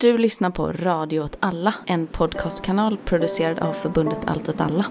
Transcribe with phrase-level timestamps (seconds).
[0.00, 4.86] Du lyssnar på Radio åt alla, en podcastkanal producerad av förbundet Allt åt alla.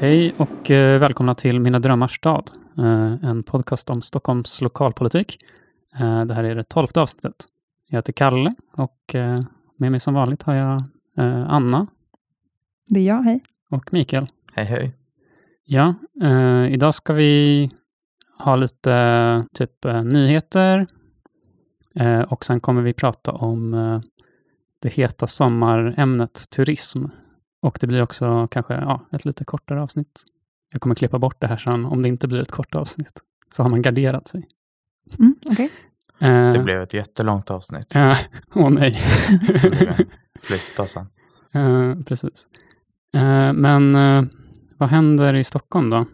[0.00, 5.38] Hej och eh, välkomna till Mina drömmars stad, eh, en podcast om Stockholms lokalpolitik.
[6.00, 7.44] Eh, det här är det tolfte avsnittet.
[7.88, 9.14] Jag heter Kalle och
[9.76, 10.84] med mig som vanligt har jag
[11.48, 11.86] Anna
[12.92, 13.40] det är jag, hej.
[13.70, 14.26] och Mikael.
[14.52, 14.92] Hej hej.
[15.64, 17.70] Ja, eh, idag ska vi
[18.38, 20.86] ha lite typ eh, nyheter
[21.94, 24.00] eh, och sen kommer vi prata om eh,
[24.82, 27.04] det heta sommarämnet turism.
[27.62, 30.24] Och det blir också kanske ja, ett lite kortare avsnitt.
[30.72, 33.20] Jag kommer klippa bort det här sen om det inte blir ett kort avsnitt.
[33.50, 34.48] Så har man garderat sig.
[35.18, 35.70] Mm, Okej.
[36.18, 37.94] Eh, Det blev ett jättelångt avsnitt.
[37.94, 38.18] eh,
[38.54, 38.94] Åh nej.
[40.40, 41.06] Flytta sen.
[41.54, 42.46] Eh, precis.
[43.14, 44.24] Eh, men eh,
[44.78, 46.06] vad händer i Stockholm då,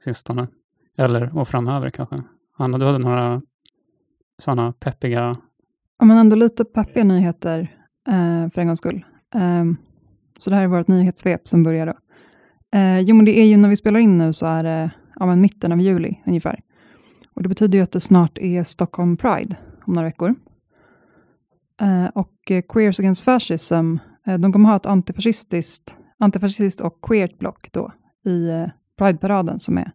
[0.00, 0.48] sistone?
[0.98, 2.22] Eller och framöver kanske?
[2.56, 3.42] Anna, du hade några
[4.38, 5.36] sådana peppiga...
[5.98, 7.76] Ja, men ändå lite peppiga nyheter
[8.08, 9.04] eh, för en gångs skull.
[9.34, 9.76] Ehm,
[10.38, 11.94] så det här är vårt nyhetssvep som börjar då.
[12.78, 15.26] Eh, jo, men det är ju när vi spelar in nu så är det ja,
[15.26, 16.60] men mitten av juli ungefär.
[17.34, 20.34] Och det betyder ju att det snart är Stockholm Pride om några veckor.
[21.80, 27.38] Eh, och eh, Queers Against Fascism, eh, de kommer ha ett antifascistiskt, antifascistiskt och queert
[27.38, 27.92] block då
[28.24, 29.92] i eh, Pride-paraden som är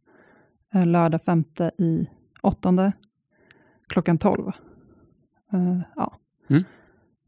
[0.74, 2.08] eh, lördag femte i
[2.42, 2.92] åttonde
[3.88, 4.48] klockan 12.
[5.54, 6.14] Eh, ja.
[6.50, 6.64] Mm.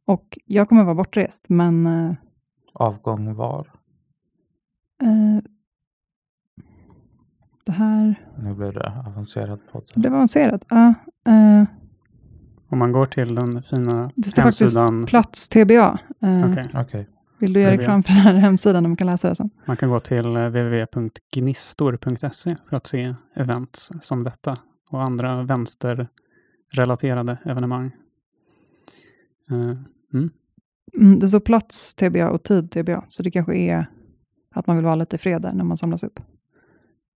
[0.05, 2.13] Och jag kommer vara bortrest, men eh,
[2.73, 3.71] Avgång var.
[5.03, 5.43] eh,
[7.65, 9.91] det här, Nu blev det avancerad podd.
[9.95, 10.63] det var avancerat.
[10.69, 10.93] Ja,
[12.69, 15.05] Om man går till den fina det står faktiskt hemsidan...
[15.05, 15.99] plats TBA.
[16.21, 16.69] Eh, Okej.
[16.73, 17.07] Okej.
[17.39, 19.49] Vill du göra reklam för den här hemsidan där man kan läsa det sen?
[19.65, 24.57] Man kan gå till eh, www.gnistor.se för att se events som detta
[24.89, 27.91] och andra vänsterrelaterade evenemang.
[29.51, 29.77] Eh,
[30.13, 30.29] mm.
[30.97, 33.85] Mm, det står plats TBA och tid TBA, så det kanske är
[34.55, 36.19] att man vill vara lite i fred där när man samlas upp.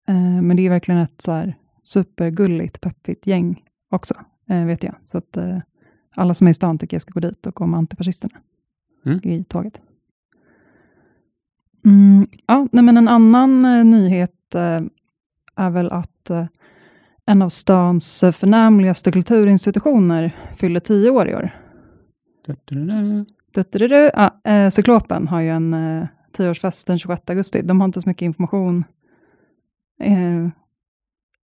[0.09, 4.15] Eh, men det är verkligen ett så här supergulligt, peppigt gäng också,
[4.49, 4.95] eh, vet jag.
[5.05, 5.59] Så att eh,
[6.17, 8.35] alla som är i stan tycker jag ska gå dit och gå med antifascisterna
[9.05, 9.21] Mm.
[9.23, 9.81] i tåget.
[11.85, 14.81] Mm, ja, nej, men en annan eh, nyhet eh,
[15.57, 16.47] är väl att eh,
[17.27, 21.51] en av stans eh, förnämligaste kulturinstitutioner fyller tio år i år.
[23.55, 24.11] Du-du-du-du.
[24.15, 27.63] Ja, eh, Cyklopen har ju en eh, tioårsfest den 26 augusti.
[27.63, 28.85] De har inte så mycket information.
[30.03, 30.49] Eh,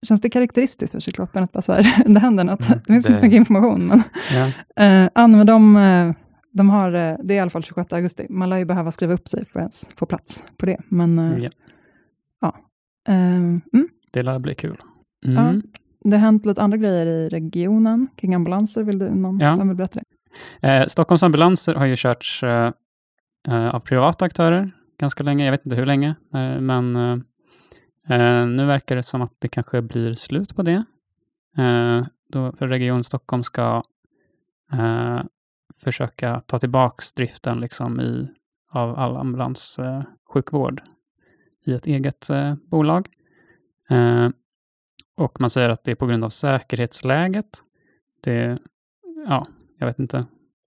[0.07, 2.67] känns det karaktäristiskt för Cyklopen att bara så här, det händer något?
[2.67, 3.87] Mm, det finns inte mycket information.
[3.87, 4.45] Men, Ja.
[4.83, 6.13] eh, men de, eh,
[6.57, 8.25] de har, eh, det är i alla fall 26 augusti.
[8.29, 10.77] Man lär ju behöva skriva upp sig för att ens få plats på det.
[10.89, 11.49] Men eh,
[12.41, 12.55] Ja,
[13.07, 13.61] eh, mm,
[14.11, 14.77] det lär bli kul.
[15.19, 15.49] Ja.
[15.49, 15.61] Mm.
[16.03, 18.83] det har hänt lite andra grejer i regionen kring ambulanser.
[18.83, 19.55] Vill du, någon, Ja.
[19.55, 20.67] vill berätta det?
[20.67, 22.71] Eh, Stockholms ambulanser har ju körts eh,
[23.47, 25.45] eh, av privata aktörer ganska länge.
[25.45, 26.93] Jag vet inte hur länge, eh, men
[28.55, 30.83] nu verkar det som att det kanske blir slut på det.
[32.29, 33.81] Då, för Region Stockholm ska
[35.77, 38.27] försöka ta tillbaks driften liksom i,
[38.71, 43.07] av all ambulanssjukvård eh, i ett eget eh, bolag.
[43.89, 44.29] Eh,
[45.17, 47.63] och man säger att det är på grund av säkerhetsläget.
[48.23, 48.57] Det,
[49.27, 50.25] ja, jag vet inte.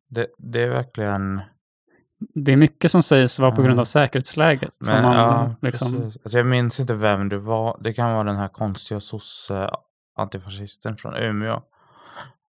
[0.09, 1.41] Det, det är verkligen...
[2.35, 4.73] Det är mycket som sägs vara på grund av säkerhetsläget.
[4.73, 7.81] som Men, man, ja, liksom, alltså, jag minns inte vem det var.
[7.81, 9.71] Det kan vara den här konstiga sosse
[10.17, 11.63] antifascisten från Umeå.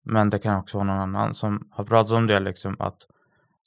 [0.06, 3.06] Men det kan också vara någon annan som har pratat om det, liksom att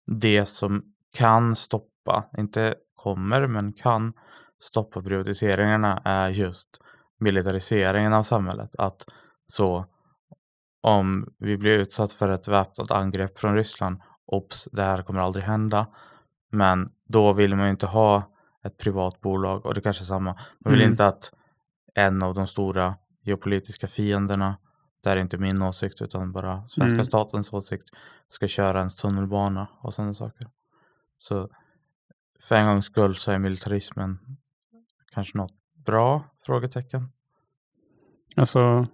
[0.05, 0.83] det som
[1.13, 4.13] kan stoppa, inte kommer, men kan
[4.59, 6.69] stoppa privatiseringarna är just
[7.17, 8.75] militariseringen av samhället.
[8.77, 9.05] Att
[9.47, 9.85] så
[10.81, 15.45] om vi blir utsatt för ett väpnat angrepp från Ryssland, obs, det här kommer aldrig
[15.45, 15.87] hända.
[16.51, 18.23] Men då vill man inte ha
[18.63, 20.33] ett privat bolag och det kanske är samma.
[20.59, 20.91] Man vill Mm.
[20.91, 21.31] inte att
[21.95, 24.57] en av de stora geopolitiska fienderna,
[25.01, 27.05] det här är inte min åsikt utan bara svenska Mm.
[27.05, 27.89] statens åsikt,
[28.27, 30.47] ska köra ens tunnelbana och sådana saker.
[31.17, 31.49] Så
[32.39, 34.19] för en gångs skull så är militarismen
[35.11, 35.53] kanske något
[35.85, 36.23] bra?
[36.45, 37.09] Frågetecken.
[38.35, 38.87] Alltså,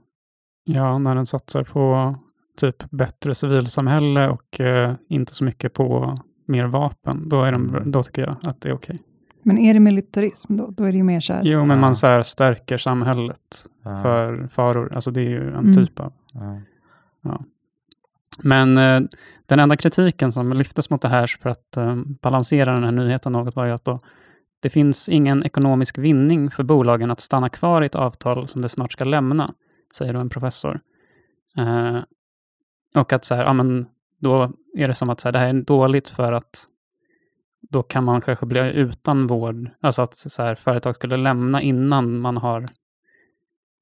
[0.63, 2.16] ja, när den satsar på
[2.58, 7.92] typ bättre civilsamhälle och eh, inte så mycket på mer vapen, då, är de, Mm.
[7.92, 9.04] då tycker jag att det är okej.
[9.48, 10.68] Men är det militarism då?
[10.72, 11.82] Då är det ju mer så här, Jo, men Ja.
[11.82, 14.94] man så här stärker samhället Ja, för faror.
[14.94, 15.74] Alltså det är ju en Mm.
[15.74, 16.14] typ av...
[17.22, 17.44] ja.
[18.44, 19.02] Men eh,
[19.46, 23.32] den enda kritiken som lyftes mot det här för att eh, balansera den här nyheten
[23.32, 24.00] något var ju att då,
[24.60, 28.70] det finns ingen ekonomisk vinning för bolagen att stanna kvar i ett avtal som det
[28.70, 29.54] snart ska lämna,
[29.94, 30.80] säger då en professor.
[31.58, 31.98] Eh,
[32.96, 33.86] och att så här, ja, men
[34.20, 36.68] då är det som att så här, det här är dåligt för att
[37.70, 42.20] då kan man kanske bli utan vård, alltså att så här, företag skulle lämna innan
[42.20, 42.66] man har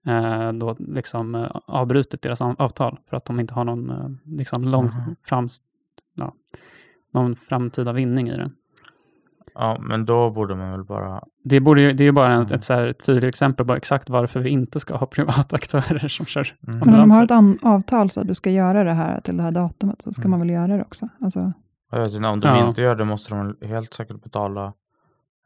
[0.07, 4.09] eh, då liksom eh, avbrutit deras av- avtal för att de inte har någon eh,
[4.25, 5.15] liksom lång Mhm.
[5.23, 5.47] fram,
[6.15, 6.33] ja,
[7.13, 8.51] någon framtida vinning i det.
[9.55, 11.23] Ja, men då borde man väl bara...
[11.43, 12.55] Det, borde ju, det är ju bara ett, Mm.
[12.55, 16.25] ett så här tydligt exempel på exakt varför vi inte ska ha privata aktörer som
[16.25, 16.55] kör.
[16.67, 16.79] Mm.
[16.79, 17.35] Men om de ambulanser.
[17.35, 20.13] har ett avtal så att du ska göra det här till det här datumet så
[20.13, 20.31] ska Mm.
[20.31, 21.09] man väl göra det också.
[21.21, 21.53] Alltså,
[21.95, 22.67] Jag vet inte, om de Ja.
[22.67, 24.73] inte gör det måste de helt säkert betala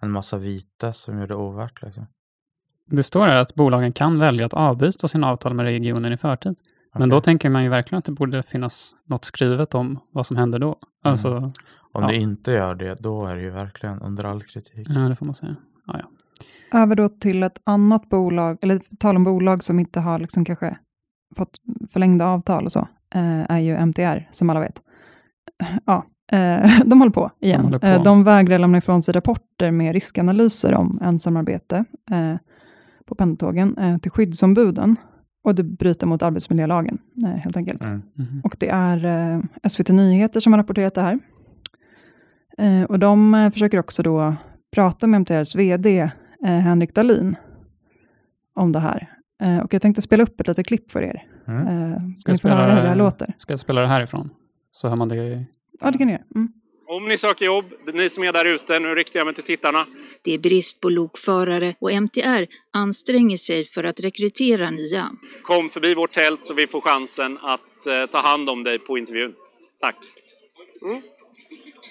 [0.01, 1.81] en massa vite som gör det ovärt.
[1.81, 2.07] Liksom.
[2.85, 6.55] Det står här att bolagen kan välja att avbryta sina avtal med regionen i förtid.
[6.93, 10.37] Men då tänker man ju verkligen att det borde finnas något skrivet om vad som
[10.37, 10.75] händer då.
[11.03, 11.37] Alltså,
[11.91, 12.07] Om ja.
[12.07, 14.87] det inte gör det, då är det ju verkligen under all kritik.
[14.89, 15.55] ja, det får man säga.
[15.85, 16.79] Ja, ja.
[16.81, 20.77] över då till ett annat bolag, eller tal om bolag som inte har liksom kanske
[21.35, 21.57] fått
[21.91, 22.79] förlängda avtal och så,
[23.15, 24.81] eh, är ju MTR, som alla vet.
[25.85, 26.05] Ja,
[26.85, 27.61] de håller på igen.
[27.61, 27.87] håller på.
[27.87, 32.35] Eh, de vägrar lämna ifrån sig rapporter med riskanalyser om ensamarbete eh,
[33.05, 34.95] på pendeltågen eh, till skyddsombuden.
[35.43, 37.83] Och det bryter mot arbetsmiljölagen, eh, helt enkelt.
[37.83, 38.01] Mm.
[38.13, 38.41] Mhm.
[38.43, 41.19] Och det är eh, SVT Nyheter som har rapporterat det här.
[42.57, 44.35] Eh, och de eh, försöker också då
[44.75, 46.09] prata med MTRs VD eh,
[46.49, 47.35] Henrik Dahlin
[48.55, 49.07] om det här.
[49.43, 51.23] Eh, och jag tänkte spela upp ett litet klipp för er.
[51.47, 51.67] Mm.
[51.67, 53.33] Eh, Ska jag höra spela hur det här låter.
[53.37, 54.29] Ska jag spela det härifrån?
[54.71, 55.45] Så hör man det.
[55.79, 56.23] Ja, det kan ni göra.
[56.35, 56.51] Mm.
[56.89, 59.87] Om ni söker jobb, ni som är där ute, nu riktar jag mig till tittarna.
[60.21, 65.11] Det är brist på lokförare och MTR anstränger sig för att rekrytera nya.
[65.43, 68.97] Kom förbi vårt tält så vi får chansen att eh, ta hand om dig på
[68.97, 69.35] intervjun.
[69.79, 69.95] Tack.
[70.81, 71.01] Mm.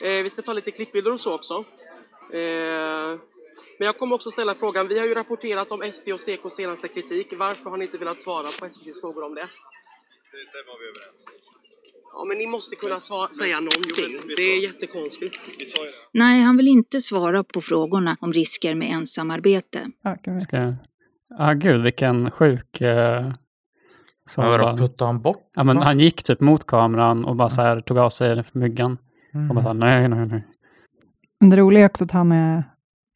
[0.03, 1.65] Eh, vi ska ta lite klippbilder och så också.
[2.33, 3.19] Eh,
[3.79, 6.89] men jag kommer också ställa frågan, vi har ju rapporterat om SD och CKs senaste
[6.89, 7.27] kritik.
[7.33, 9.49] Varför har ni inte velat svara på SVTs frågor om det?
[12.19, 14.35] Ja, men ni måste kunna sva- säga någonting.
[14.37, 15.37] Det är jättekonstigt.
[16.13, 19.91] Nej, han vill inte svara på frågorna om risker med ensamarbete.
[20.03, 20.41] Ja.
[20.41, 20.75] Ska.
[21.39, 22.81] Ah, gud, vilken sjuk...
[22.81, 23.33] Eh,
[24.29, 25.51] som Men vadå, bara, puttade han bort?
[25.55, 28.99] ja, men han gick typ mot kameran och bara så här, tog av sig myggan.
[29.35, 29.49] Mm.
[29.51, 30.47] Och bara så här, nej, nej, nej.
[31.41, 32.65] Men det roliga är också att han är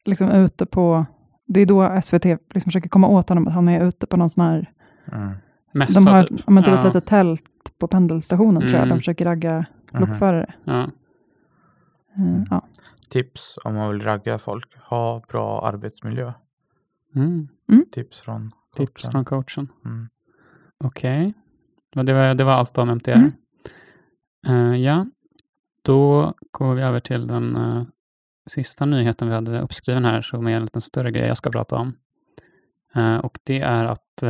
[0.05, 1.05] liksom ute på,
[1.47, 4.29] det är då SVT liksom försöker komma åt honom, att han är ute på någon
[4.29, 4.69] sån här,
[5.13, 5.33] Mm.
[5.73, 6.47] Mässa de har typ.
[6.47, 6.79] om inte Ja.
[6.79, 7.43] ett litet tält
[7.77, 8.89] på pendelstationen tror jag, Mm.
[8.89, 10.01] de försöker ragga Mhm.
[10.09, 10.53] lokförare.
[10.63, 10.81] Ja.
[12.17, 12.67] Eh, ja.
[13.09, 14.77] Tips om man vill ragga folk.
[14.89, 16.33] Ha bra arbetsmiljö.
[17.15, 17.47] Mm.
[17.91, 19.11] Tips från Tips coachen.
[19.11, 19.67] från coachen.
[19.85, 20.09] Mm.
[20.83, 21.33] Okej.
[21.95, 23.11] Men Det, var, det var allt om MTR.
[23.11, 23.31] Mm.
[24.47, 25.05] Eh, ja,
[25.81, 27.83] då går vi över till den eh,
[28.45, 31.75] sista nyheten vi hade uppskriven här, som är en lite större grej jag ska prata
[31.75, 31.93] om.
[32.95, 34.23] Eh, och det är att,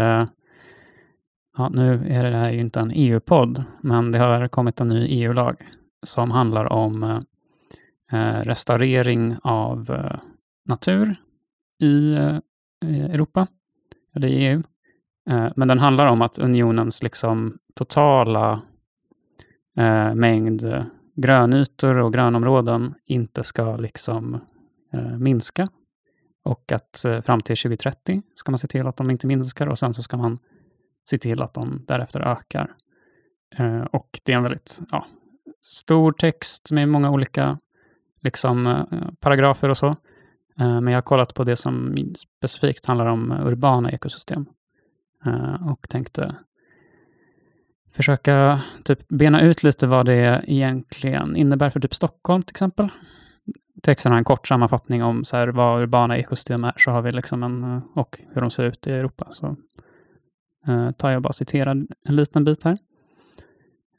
[1.57, 5.05] ja, nu är det här ju inte en EU-podd, men det har kommit en ny
[5.05, 5.55] EU-lag
[6.03, 7.19] som handlar om eh,
[8.11, 10.19] eh, restaurering av eh,
[10.65, 11.15] natur
[11.81, 12.37] i eh,
[12.85, 13.47] Europa,
[14.15, 14.63] eller i EU.
[15.29, 18.61] Eh, Men den handlar om att unionens liksom totala
[19.77, 20.83] eh, mängd eh,
[21.15, 24.39] grönytor och grönområden inte ska liksom
[24.93, 25.67] eh, minska.
[26.43, 29.79] Och att eh, fram till 2030 ska man se till att de inte minskar och
[29.79, 30.37] sen så ska man
[31.09, 32.73] se till att de därefter ökar.
[33.55, 35.05] Eh, och det är en väldigt ja,
[35.61, 37.57] stor text med många olika
[38.21, 38.83] liksom, eh,
[39.19, 39.87] paragrafer och så.
[40.59, 41.95] Eh, Men jag har kollat på det som
[42.37, 44.45] specifikt handlar om urbana ekosystem.
[45.25, 46.35] Eh, Och tänkte
[47.91, 52.89] försöka typ bena ut lite vad det egentligen innebär för typ Stockholm till exempel.
[53.83, 57.11] Texten har en kort sammanfattning om så här vad urbana ekosystem är, så har vi
[57.11, 59.27] liksom en, eh, och hur de ser ut i Europa.
[59.31, 59.55] Så
[60.67, 61.71] eh, tar jag och bara citerar
[62.05, 62.77] en liten bit här.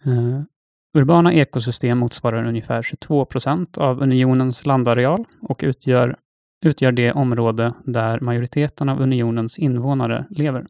[0.05, 0.43] Eh,
[0.95, 6.17] Urbana ekosystem motsvarar ungefär 22 procent av unionens landareal och utgör,
[6.65, 10.67] utgör det område där majoriteten av unionens invånare lever.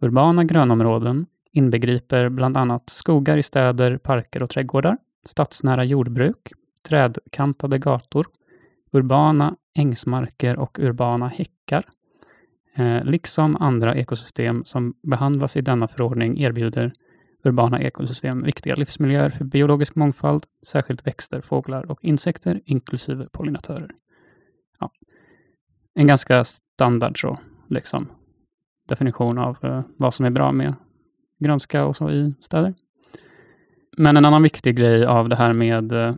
[0.00, 6.52] Urbana grönområden inbegriper bland annat skogar i städer, parker och trädgårdar, stadsnära jordbruk,
[6.88, 8.26] trädkantade gator,
[8.92, 11.84] urbana ängsmarker och urbana häckar,
[12.74, 16.92] Eh, liksom andra ekosystem som behandlas i denna förordning erbjuder
[17.44, 23.90] urbana ekosystem viktiga livsmiljöer för biologisk mångfald, särskilt växter, fåglar och insekter, inklusive pollinatörer.
[24.80, 24.90] Ja.
[25.94, 27.38] En ganska standard så,
[27.68, 28.08] liksom,
[28.88, 30.74] definition av eh, vad som är bra med
[31.38, 32.74] grönska och så i städer.
[33.96, 36.14] men en annan viktig grej av det här med eh,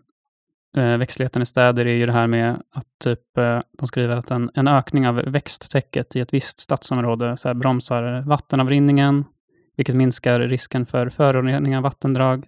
[0.77, 4.31] Eh, växtligheten i städer är ju det här med att typ, eh, de skriver att
[4.31, 9.25] en, en ökning av växttäcket i ett visst stadsområde så här, bromsar vattenavrinningen,
[9.77, 12.47] vilket minskar risken för förorening av vattendrag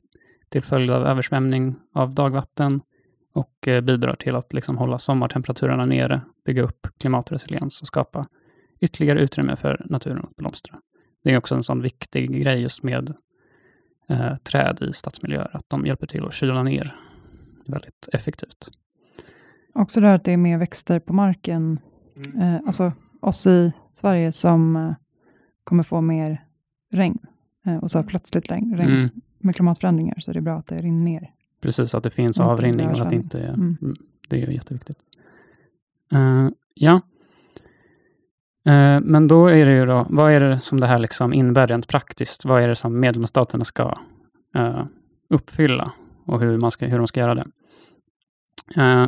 [0.48, 2.80] till följd av översvämning av dagvatten
[3.34, 8.26] och eh, bidrar till att liksom hålla sommartemperaturerna nere, bygga upp klimatresiliens och skapa
[8.80, 10.76] ytterligare utrymme för naturen att blomstra.
[11.24, 13.14] Det är också en sån viktig grej just med
[14.08, 17.05] eh, träd i stadsmiljöer, att de hjälper till att kyla ner
[17.68, 18.70] väldigt effektivt.
[19.74, 21.78] Också det här att det är mer växter på marken.
[22.40, 24.92] Eh, alltså oss i Sverige som eh,
[25.64, 26.44] kommer få mer
[26.92, 27.18] regn.
[27.66, 28.76] Eh, och så plötsligt regn.
[28.76, 28.90] regn.
[28.90, 29.08] Mm.
[29.38, 31.30] Med klimatförändringar så är det bra att det rinner ner.
[31.60, 33.48] Precis, att det finns Inte avrinning och att det inte är...
[33.48, 33.76] Mm.
[33.82, 33.96] Mm.
[34.28, 34.98] Det är ju jätteviktigt.
[36.12, 37.00] Eh, ja.
[38.66, 41.66] Eh, men då är det ju då, vad är det som det här liksom innebär
[41.66, 42.44] rent praktiskt?
[42.44, 43.98] Vad är det som medlemsstaterna ska
[44.54, 44.84] eh,
[45.28, 45.92] uppfylla
[46.24, 47.46] och hur, man ska, hur de ska göra det?
[48.76, 49.06] Eh,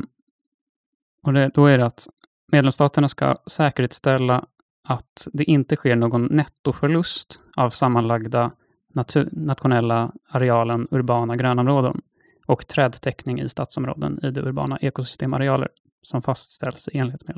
[1.23, 2.09] och det, då är det att
[2.53, 4.47] medlemsstaterna ska säkerställa
[4.85, 8.51] att det inte sker någon nettoförlust av sammanlagda
[9.33, 12.01] nationella arealen urbana grönområden
[12.47, 15.69] och trädtäckning i stadsområden i de urbana ekosystemarealer
[16.03, 17.37] som fastställs i enlighet med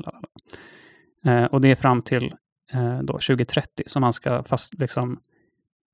[1.25, 2.33] Eh, och det är fram till
[2.73, 5.19] eh, då 2030 som man ska fast, liksom,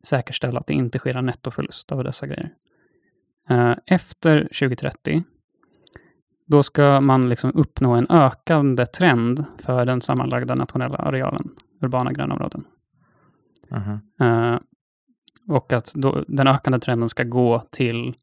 [0.03, 2.53] säkerställa att det inte sker en nettoförlust av dessa grejer.
[3.50, 5.24] Eh, efter 2030
[6.47, 11.49] då ska man liksom uppnå en ökande trend för den sammanlagda nationella arealen
[11.81, 12.63] urbana grönområden.
[13.69, 13.99] Mhm.
[14.19, 14.59] Eh,
[15.47, 18.15] och att då, den ökande trenden ska gå till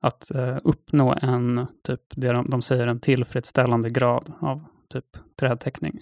[0.00, 6.00] att eh, uppnå en, typ, det de, de säger, en tillfredsställande grad av typ trädtäckning.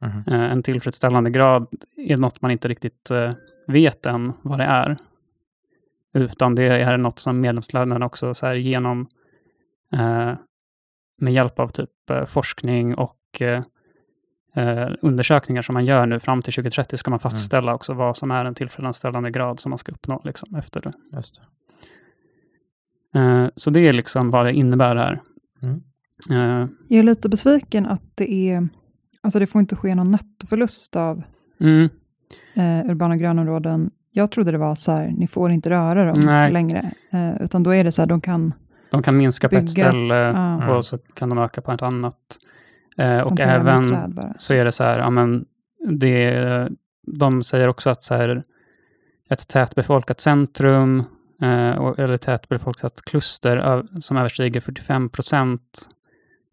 [0.00, 0.24] Mhm.
[0.26, 3.10] Eh, en tillfredsställande grad är något man inte riktigt
[3.66, 4.96] vet än vad det är.
[6.14, 9.08] Utan det är något som medlemsländerna också så här genom
[11.18, 13.62] med hjälp av typ eh, forskning och eh,
[14.54, 18.30] eh, undersökningar som man gör nu fram till 2030 ska man fastställa också vad som
[18.30, 20.92] är en tillfredsställande grad som man ska uppnå liksom, efter det.
[21.16, 21.40] Just
[23.12, 23.18] det.
[23.20, 25.20] Eh, så det är liksom vad det innebär här.
[25.62, 25.82] Mm.
[26.30, 28.68] Eh, Jag är lite besviken att det är,
[29.20, 31.22] alltså det får inte ske någon nettoförlust av
[31.60, 31.88] mm,
[32.54, 33.90] eh, urbana grönområden.
[34.10, 36.52] Jag trodde det var så här, ni får inte röra dem Nej.
[36.52, 36.92] längre.
[37.10, 38.52] Eh, utan då är det så här, de kan
[38.92, 41.82] de kan minska på ett Bygga, ställe ja, och så kan de öka på ett
[41.82, 42.38] annat.
[42.96, 45.44] Eh, och även så är det så här, ja, men
[45.88, 46.68] det,
[47.06, 48.42] de säger också att så här,
[49.28, 51.04] ett tätbefolkat centrum
[51.42, 55.88] eh, och, eller tätbefolkat kluster ö, som överstiger 45 procent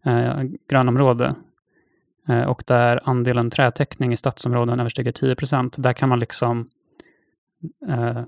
[0.04, 1.34] eh, grönområde.
[2.28, 6.68] Eh, och där andelen trädtäckning i stadsområden överstiger 10 procent, där kan man liksom
[7.88, 8.22] eh,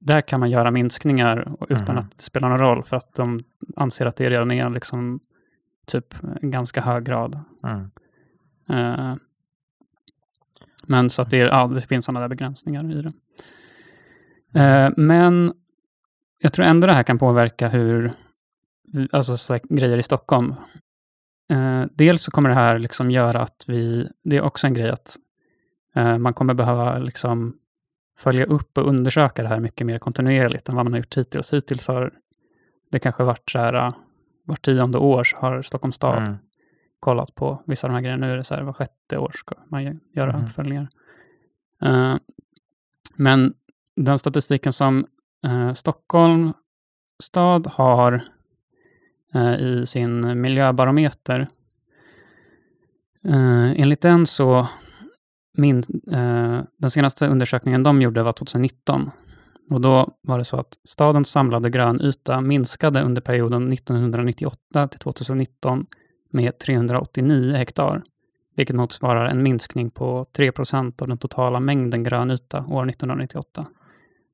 [0.00, 1.98] där kan man göra minskningar utan Mhm.
[1.98, 3.44] att det spelar någon roll för att de
[3.76, 5.20] anser att det redan är liksom
[5.86, 7.90] typ en ganska hög grad Mm.
[8.68, 9.16] Eh,
[10.86, 13.12] men så att det, är, ja, det finns sådana där begränsningar i det.
[14.60, 15.52] Eh, men
[16.38, 18.12] jag tror ändå det här kan påverka hur,
[19.12, 20.54] alltså så grejer i Stockholm.
[21.50, 24.90] Eh, dels så kommer det här liksom göra att vi, det är också en grej
[24.90, 25.16] att
[26.18, 27.56] man kommer behöva liksom
[28.18, 31.52] följa upp och undersöka det här mycket mer kontinuerligt än vad man har gjort hittills.
[31.52, 32.12] Hittills har
[32.90, 33.94] det kanske varit så här, eh,
[34.44, 36.36] vart tionde år så har Stockholms stad Mm.
[37.00, 38.26] kollat på vissa av de här grejerna.
[38.26, 40.44] Nu är det så här, var sjätte år ska man göra Mhm.
[40.44, 40.88] uppföljningar.
[41.82, 42.14] Eh,
[43.16, 43.54] men
[43.96, 45.06] den statistiken som
[45.46, 46.52] uh, Stockholm
[47.22, 48.24] stad har
[49.34, 51.48] eh, i sin miljöbarometer,
[53.76, 54.68] enligt den så
[55.56, 55.82] min,
[56.12, 59.10] eh, den senaste undersökningen de gjorde var 2019.
[59.70, 65.86] Och då var det så att stadens samlade grönyta minskade under perioden 1998 till 2019
[66.30, 68.02] med 389 hektar,
[68.56, 73.66] vilket motsvarar en minskning på 3% av den totala mängden grönyta år 1998.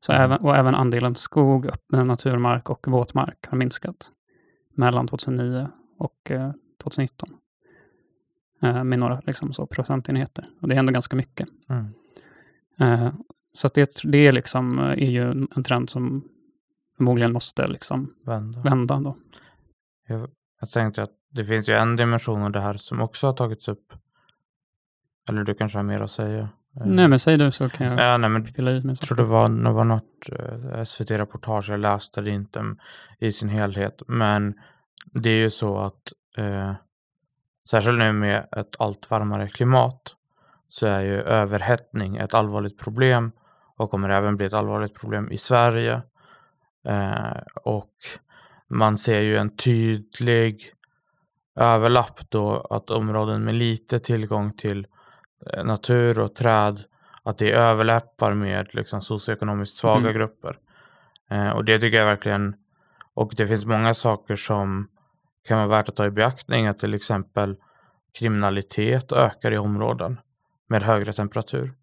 [0.07, 0.25] Så Mm.
[0.25, 4.11] även, och även andelen skog, öppen naturmark och våtmark har minskat
[4.75, 6.50] mellan 2009 och eh,
[6.83, 7.37] 2019 eh,
[8.62, 10.49] med några liksom, så, procentenheter.
[10.61, 11.49] Och det är ändå ganska mycket.
[11.69, 11.87] Mm.
[12.81, 13.12] Eh,
[13.54, 16.25] så att det, det är, liksom, eh, är ju en trend som
[16.97, 18.61] förmodligen måste liksom, Vända.
[18.62, 19.00] vända.
[19.00, 19.16] Då.
[20.09, 20.28] Jag,
[20.61, 23.69] jag tänkte att det finns ju en dimension av det här som också har tagits
[23.69, 23.92] upp.
[25.31, 26.49] Eller du kanske har mer att säga?
[26.76, 29.16] Eh, Nej, men säg du så kan jag Ja, nej, men fylla i jag tror
[29.16, 32.78] det var, det var något eh, SVT-reportage, jag läste det inte m-
[33.19, 34.02] i sin helhet.
[34.07, 34.54] Men
[35.12, 36.73] det är ju så att eh,
[37.71, 40.16] särskilt nu med ett allt varmare klimat
[40.69, 43.33] så är ju överhettning ett allvarligt problem
[43.76, 46.02] och kommer även bli ett allvarligt problem i Sverige.
[46.88, 47.92] Eh, och
[48.69, 50.73] man ser ju en tydlig
[51.57, 54.87] överlapp då att områden med lite tillgång till
[55.52, 56.81] eh, natur och träd
[57.23, 60.14] att det överlappar med liksom socioekonomiskt svaga Mm.
[60.14, 60.59] grupper.
[61.31, 62.57] Eh, och det tycker jag verkligen
[63.14, 64.88] och det finns många saker som
[65.49, 67.56] kan vara värt att ta i beaktning att till exempel
[68.18, 70.20] kriminalitet ökar i områden
[70.68, 71.75] med högre temperatur.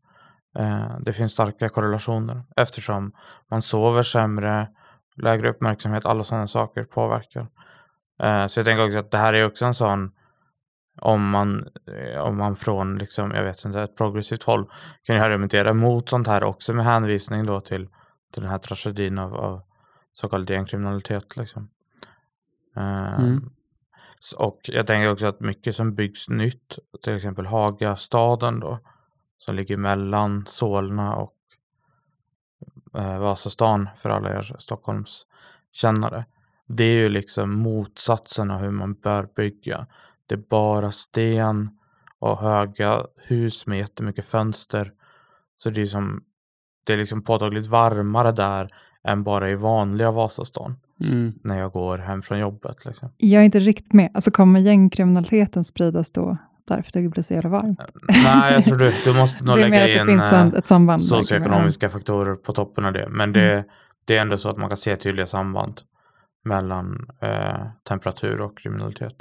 [0.58, 3.12] Eh, det finns starka korrelationer eftersom
[3.52, 4.68] man sover sämre,
[5.16, 7.48] lägre uppmärksamhet, alla sådana saker påverkar.
[8.24, 10.12] Eh, så jag tänker också att det här är också en sån
[11.02, 14.70] om man, eh, om man från liksom, jag vet inte, ett progressivt håll
[15.04, 17.90] kan ju argumentera mot sånt här också med hänvisning då till,
[18.34, 19.62] till den här tragedin av, av
[20.14, 21.38] så kallad gängkriminalitet.
[21.38, 21.70] Liksom.
[22.76, 23.50] Eh, Mm.
[24.38, 28.80] Och jag tänker också att mycket som byggs nytt, till exempel Hagastaden då,
[29.38, 31.36] som ligger mellan Solna och
[32.98, 35.26] eh, Vasastan för alla er Stockholms
[35.72, 36.26] kännare.
[36.68, 39.88] Det är ju liksom motsatsen av hur man bör bygga.
[40.28, 41.80] Det är bara sten
[42.20, 44.94] och höga hus med jättemycket fönster.
[45.58, 46.24] Så det är som
[46.84, 48.70] det är liksom påtagligt varmare där
[49.04, 51.34] än bara i vanliga Vasastan Mm.
[51.44, 52.86] när jag går hem från jobbet.
[52.86, 53.10] Liksom.
[53.18, 54.12] Jag är inte riktigt med.
[54.14, 56.38] Alltså kommer gängkriminaliteten spridas då
[56.70, 57.80] därför det blir så jävla varmt?
[58.08, 61.04] Nej, jag tror du, du måste nog lägga det in finns eh, en, ett samband.
[61.04, 63.08] socioekonomiska faktorer på toppen av det.
[63.10, 63.66] Men det,
[64.06, 65.82] det är ändå så att man kan se tydliga samband
[66.44, 69.16] mellan eh, temperatur och kriminalitet.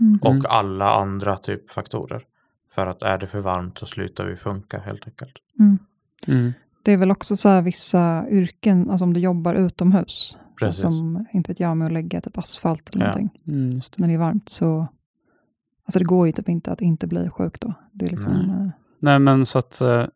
[0.00, 0.18] Mm.
[0.24, 0.38] Mm.
[0.38, 2.22] Och alla andra typ faktorer.
[2.74, 5.34] För att är det för varmt så slutar vi funka helt enkelt.
[5.58, 5.78] Mm.
[6.26, 6.52] Mm.
[6.82, 10.82] Det är väl också så här vissa yrken, alltså om du jobbar utomhus, så Precis.
[10.82, 13.10] som, inte vet jag, med att lägga typ asfalt eller Ja.
[13.12, 14.00] någonting, Mm, just det.
[14.00, 14.88] när det är varmt, så
[15.84, 17.74] alltså det går ju typ inte att inte bli sjuk då.
[17.92, 18.66] Det är liksom, Nej.
[18.66, 20.06] eh, Nej, men så att eh,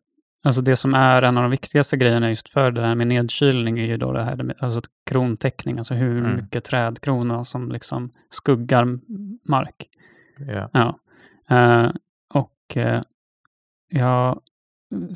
[0.43, 3.79] alltså det som är en av de viktigaste grejerna just för det här med nedkylning
[3.79, 6.35] är ju då det här med alltså krontäckning, alltså hur Mm.
[6.35, 8.99] mycket trädkrona som liksom skuggar
[9.49, 9.89] mark.
[10.37, 10.69] Ja.
[10.73, 10.99] Ja.
[11.57, 11.91] Eh,
[12.33, 13.01] och eh,
[13.89, 14.39] ja,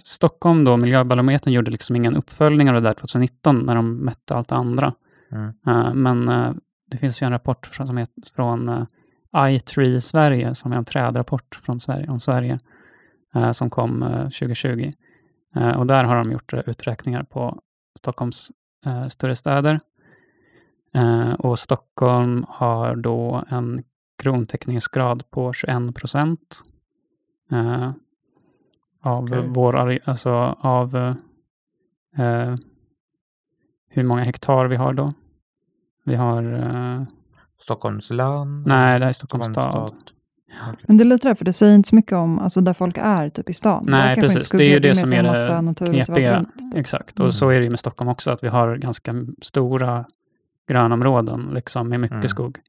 [0.04, 4.48] Stockholm då, Miljöbarometern gjorde liksom ingen uppföljning av det där 2019 när de mätte allt
[4.48, 4.94] det andra.
[5.32, 5.54] Mm.
[5.68, 6.54] Eh, men eh,
[6.92, 8.86] det finns ju en rapport från, som heter, från uh,
[9.38, 12.60] iTree Sverige, som är en trädrapport från Sverige, om Sverige,
[13.36, 14.92] eh, som kom eh, 2020.
[15.56, 17.62] Eh, och där har de gjort eh, uträkningar på
[18.00, 18.52] Stockholms
[18.86, 19.80] eh, större städer.
[20.94, 23.84] Eh, och Stockholm har då en
[24.18, 26.62] krontäckningsgrad på 21 procent.
[27.52, 27.92] Eh,
[29.02, 29.44] av Okej.
[29.48, 31.16] vår, alltså av eh,
[32.26, 32.56] eh,
[34.02, 35.14] hur många hektar vi har då.
[36.06, 37.04] Vi har, eh,
[37.62, 38.64] Stockholms län?
[38.68, 39.92] nej det här är Stockholms stad.
[40.88, 43.30] Men det är lite därför, det säger inte så mycket om alltså där folk är,
[43.30, 43.86] typ i stan.
[43.88, 44.50] Nej, precis.
[44.50, 46.40] Det är ju det som är det knepiga.
[46.40, 46.76] typ.
[46.76, 47.32] Exakt, och Mm.
[47.32, 50.06] så är det ju med Stockholm också, att vi har ganska stora
[50.68, 52.28] grönområden liksom, med mycket Mm.
[52.28, 52.60] skog.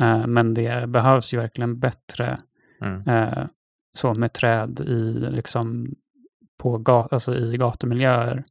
[0.00, 2.38] Eh, men det behövs ju verkligen bättre
[2.82, 3.08] Mm.
[3.08, 3.44] eh,
[3.94, 5.94] så med träd i, liksom,
[6.58, 8.44] på ga- alltså i gatumiljöer.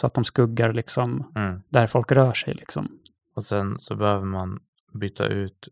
[0.00, 1.62] Så att de skuggar liksom, Mm.
[1.68, 2.54] där folk rör sig.
[2.54, 2.88] Liksom.
[3.36, 4.58] Och sen så behöver man
[4.92, 5.68] byta ut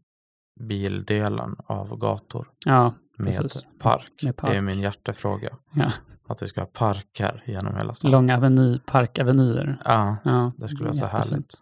[0.61, 3.35] bildelen av gator Ja, med
[3.79, 4.13] park.
[4.23, 4.63] Med Det är park.
[4.63, 5.49] min hjärtefråga.
[5.73, 5.93] Ja.
[6.29, 8.11] Att vi ska ha parker genom hela stan.
[8.11, 9.83] långa aveny, parkavenyer.
[9.85, 11.55] Ja, Ja, det skulle vara så härligt.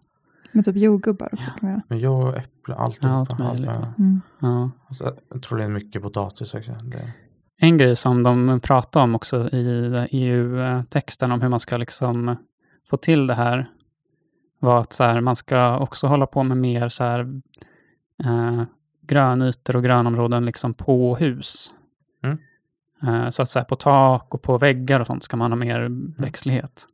[0.53, 1.61] Med typ jordgubbar också Ja.
[1.61, 1.83] kan man göra.
[1.89, 3.09] Men jag och äpple, alltihopa.
[3.09, 3.99] Ja, allt allt möjligt.
[3.99, 4.21] Mm.
[4.41, 4.71] Ja.
[4.89, 6.73] Alltså, jag tror det är mycket potatis också.
[6.83, 7.13] Det,
[7.57, 12.37] En grej som de pratar om också i EU-texten om hur man ska liksom
[12.87, 13.71] få till det här
[14.59, 17.41] var att så här, man ska också hålla på med mer så här,
[18.25, 18.63] eh,
[19.01, 21.75] grönytor och grönområden liksom på hus.
[22.23, 22.39] Mm.
[23.03, 25.57] Eh, så att så här, på tak och på väggar och sånt ska man ha
[25.57, 25.89] mer
[26.23, 26.87] växtlighet.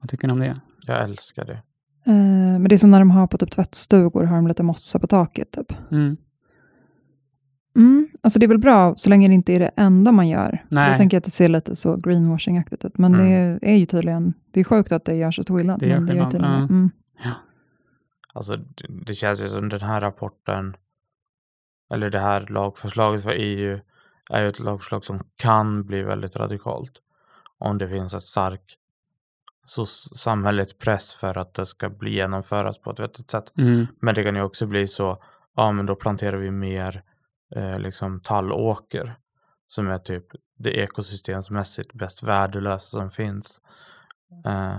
[0.00, 0.60] Vad tycker ni om det?
[0.86, 1.62] jag älskar det.
[2.06, 4.98] Eh, men det är som när de har på typ tvättstugor, har de lite mossa
[4.98, 5.72] på taket typ.
[5.90, 6.16] Mm.
[7.76, 8.08] Mm.
[8.22, 10.62] Alltså det är väl bra så länge det inte är det enda man gör.
[10.68, 10.88] Nej.
[10.88, 12.98] Jag tänker att det ser lite så greenwashing-aktigt ut.
[12.98, 13.58] Men Mm.
[13.60, 15.80] det är ju tydligen, det är sjukt att det gör så stor skillnad.
[15.80, 16.38] Det gör skillnad, ja.
[16.38, 16.46] det.
[16.46, 16.90] Mm.
[18.32, 20.76] Alltså det, det känns ju som den här rapporten
[21.94, 23.80] eller det här lagförslaget för EU
[24.30, 26.92] är ju ett lagförslag som kan bli väldigt radikalt
[27.58, 28.78] om det finns ett stark
[29.66, 33.52] så samhälleligt press för att det ska bli genomföras på ett vettigt sätt.
[33.58, 33.86] Mm.
[34.00, 35.22] Men det kan ju också bli så,
[35.56, 37.02] ja men då planterar vi mer
[37.54, 39.16] eh, liksom tallåker
[39.66, 40.24] som är typ
[40.58, 43.60] det ekosystemsmässigt bäst värdelösa som finns.
[44.46, 44.78] Eh,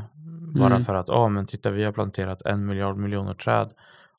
[0.55, 0.81] bara Mm.
[0.81, 3.69] för att, ja men titta vi har planterat en miljard miljoner träd.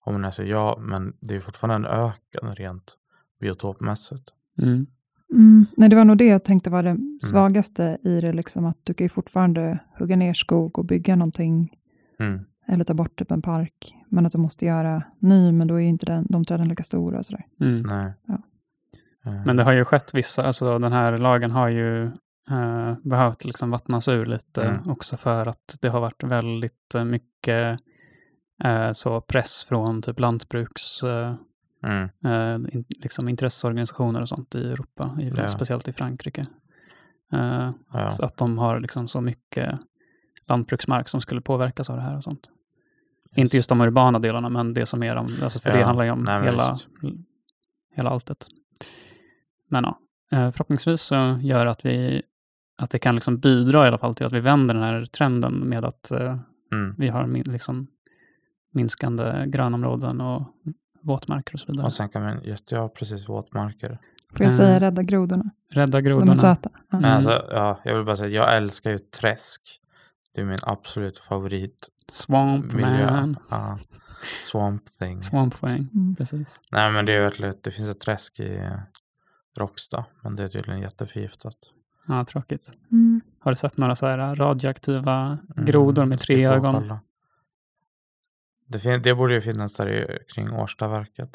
[0.05, 2.95] Och man säger ja, men det är fortfarande en öken rent
[3.41, 4.29] biotopmässigt.
[4.63, 4.87] Mm.
[5.33, 5.67] Mm.
[5.77, 8.95] Nej, det var nog det jag tänkte var det svagaste i det, liksom, att du
[8.95, 11.73] kan ju fortfarande hugga ner skog och bygga någonting
[12.19, 12.45] Mm.
[12.69, 15.85] Eller ta bort typ en park, men att du måste göra ny, men då är
[15.85, 17.19] inte den, de träden lika stora.
[17.19, 17.47] Och sådär.
[17.61, 17.83] Mm.
[17.83, 18.13] Nej.
[18.27, 18.39] Ja.
[19.27, 22.05] Eh, Men det har ju skett vissa, alltså den här lagen har ju
[22.51, 24.91] eh, behövt liksom vattnas ur lite Mm.
[24.91, 27.81] också för att det har varit väldigt eh, mycket
[28.65, 31.35] eh, så press från typ lantbruks eh,
[31.85, 35.49] mm, eh, in, liksom intresseorganisationer och sånt i Europa, i, Ja.
[35.49, 36.47] speciellt i Frankrike.
[37.33, 38.11] Eh, ja.
[38.23, 39.79] att de har liksom så mycket
[40.49, 42.51] lantbruksmark som skulle påverkas av det här och sånt.
[43.37, 46.05] Inte just de urbana delarna, men det som är de, alltså för det Ja, handlar
[46.05, 46.77] ju om nej, hela,
[47.97, 48.47] hela alltet.
[49.69, 49.99] Men ja,
[50.33, 52.23] eh, förhoppningsvis så gör att vi
[52.79, 55.55] att det kan liksom bidra i alla fall till att vi vänder den här trenden
[55.69, 56.39] med att eh,
[56.73, 56.95] Mm.
[56.99, 57.87] vi har min, liksom
[58.75, 60.43] minskande grönområden och
[61.03, 61.87] våtmarker och så vidare.
[61.87, 63.89] Och sen kan man, ja precis, våtmarker.
[64.31, 65.45] Får jag Eh, säga rädda grodorna?
[65.71, 66.33] Rädda De grodorna.
[66.33, 66.71] är söta.
[66.73, 66.99] Ja.
[66.99, 67.03] Mm.
[67.03, 69.61] Men alltså, ja, jag vill bara säga, jag älskar ju träsk.
[70.37, 73.11] Det är min absolut favorit Swamp miljö.
[73.11, 73.37] man.
[73.51, 73.79] Ja.
[74.51, 75.23] Swamp thing.
[75.23, 76.17] Swamp thing, Mm.
[76.17, 76.61] precis.
[76.71, 78.79] Nej men det är verkligen, det finns ett träsk i eh,
[79.59, 81.57] Råcksta, men det är tydligen jätteförgiftat.
[82.09, 82.73] Ja, tråkigt.
[82.93, 83.21] Mm.
[83.41, 86.99] Har du sett några så här radioaktiva Mm, grodor med jag ska tre och ögon?
[88.67, 91.31] Det, fin- det borde ju finnas där i, kring Årstaverket.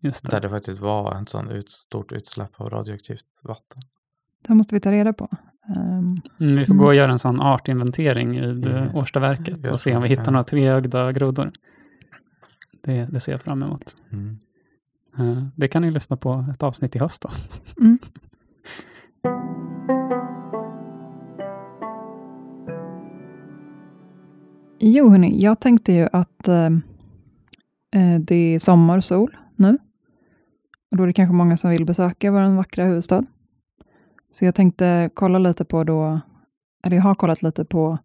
[0.00, 0.40] Just Där det.
[0.40, 3.82] det faktiskt var en sån ut, stort utsläpp av radioaktivt vatten.
[4.46, 5.28] Det måste vi ta reda på.
[5.68, 6.78] Ehm, Mm, vi får Mm.
[6.82, 8.76] gå och göra en sån artinventering vid Mm.
[8.82, 8.96] mm.
[8.96, 11.50] Årstaverket och se om vi hittar några treögda grodor.
[12.80, 13.96] Det, det ser jag fram emot.
[14.12, 14.38] Mm.
[15.18, 17.30] Eh, Det kan ni lyssna på ett avsnitt i höst då.
[17.80, 17.98] Mm.
[24.78, 26.66] Jo, hörni, jag tänkte ju att eh,
[27.94, 29.78] eh, det är sommar och sol nu.
[30.90, 33.24] Och då är det kanske många som vill besöka vår vackra huvudstad.
[34.32, 36.20] Så jag tänkte kolla lite på då,
[36.86, 37.98] eller jag har kollat lite på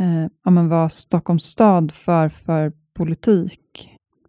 [0.00, 3.88] eh, ja, men vad Stockholms stad för för politik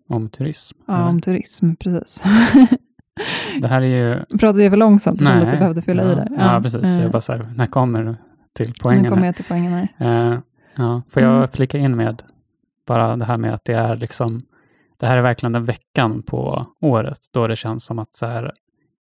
[0.09, 0.77] Om turism.
[0.87, 1.05] ja, eller?
[1.07, 1.75] om turism.
[1.75, 2.23] Precis.
[3.61, 4.37] Det här är ju...
[4.37, 5.21] Pratade jag för långsamt?
[5.21, 6.27] Jag att jag behövde fylla ja, i där.
[6.37, 6.83] Ja, precis.
[6.83, 8.15] eh, Jag bara så här, när kommer du
[8.53, 9.03] till poängen?
[9.05, 9.25] kommer här?
[9.25, 9.87] jag till poängen här.
[10.33, 10.39] Eh,
[10.75, 11.47] ja, får jag Mm.
[11.47, 12.23] flika in med
[12.87, 14.41] bara det här med att det är liksom,
[14.99, 18.51] det här är verkligen den veckan på året då det känns som att så här,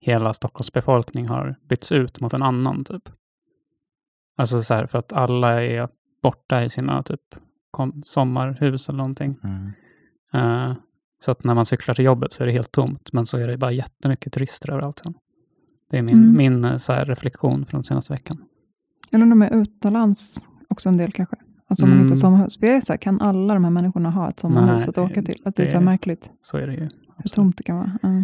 [0.02, 3.10] hela Stockholms befolkning har bytts ut mot en annan typ.
[4.38, 5.88] Alltså så här, för att alla är
[6.24, 7.22] borta i sina typ
[8.06, 9.36] sommarhus eller någonting.
[9.44, 9.72] Mm.
[10.34, 10.76] Eh,
[11.26, 13.48] så att när man cyklar till jobbet så är det helt tomt, men så är
[13.48, 15.00] det bara jättemycket turister överallt.
[15.00, 15.14] Sen.
[15.90, 16.38] Det är min, Mm.
[16.38, 18.44] min eh, så här, reflektion från senaste veckan.
[19.12, 21.36] Eller om de är utomlands också en del kanske.
[21.68, 22.06] Alltså om man Mm.
[22.08, 22.60] inte har sommarhus.
[22.60, 24.98] För jag är så här, kan alla de här människorna ha ett sommarhus Nej, att
[24.98, 25.42] åka till?
[25.46, 26.80] Att det är så det- här märkligt Så är det ju.
[26.80, 27.34] hur absolut.
[27.34, 27.98] tomt det kan vara.
[28.02, 28.24] Ja.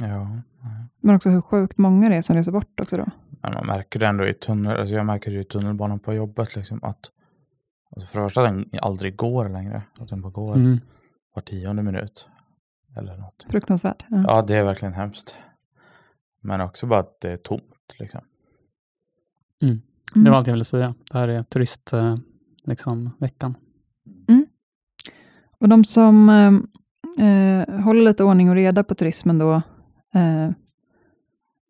[0.00, 0.28] Ja.
[1.00, 3.06] Men också hur sjukt många det är som reser bort också då.
[3.42, 6.56] Men man märker det ändå i tunnel, alltså jag märker det i tunnelbanan på jobbet
[6.56, 7.10] liksom att
[7.96, 9.82] alltså för det första att den aldrig går längre.
[10.00, 10.78] Att den bara går Mm.
[11.34, 12.28] var tionde minut.
[12.96, 13.46] Eller något.
[13.50, 14.04] Fruktansvärt.
[14.08, 14.22] Ja.
[14.26, 15.36] Ja, det är verkligen hemskt.
[16.42, 17.62] Men också bara att det är tomt
[17.98, 18.20] liksom.
[19.62, 19.80] Mm.
[20.14, 20.94] Det var allt jag ville säga.
[21.12, 22.16] Det här är turist, eh,
[22.64, 23.54] liksom, veckan.
[25.60, 29.62] Och de som eh, eh, håller lite ordning och reda på turismen då,
[30.14, 30.50] eh,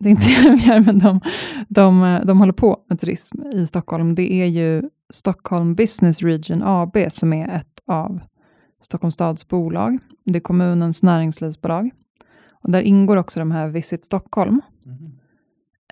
[0.00, 0.24] det är inte
[0.66, 1.20] gör, men de,
[1.68, 4.14] de, eh, de håller på med turism i Stockholm.
[4.14, 8.20] Det är ju Stockholm Business Region AB som är ett av
[8.82, 9.98] Stockholms stads bolag.
[10.24, 11.90] Det är kommunens näringslivsbolag.
[12.62, 14.60] Och där ingår också de här Visit Stockholm,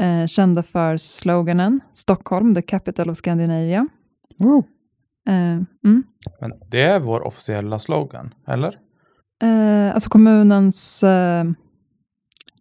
[0.01, 3.89] eh, kända för sloganen Stockholm, the capital of Scandinavia.
[5.29, 6.03] Eh, mm.
[6.41, 8.79] Men det är vår officiella slogan, eller?
[9.43, 11.45] Eh, alltså kommunens eh,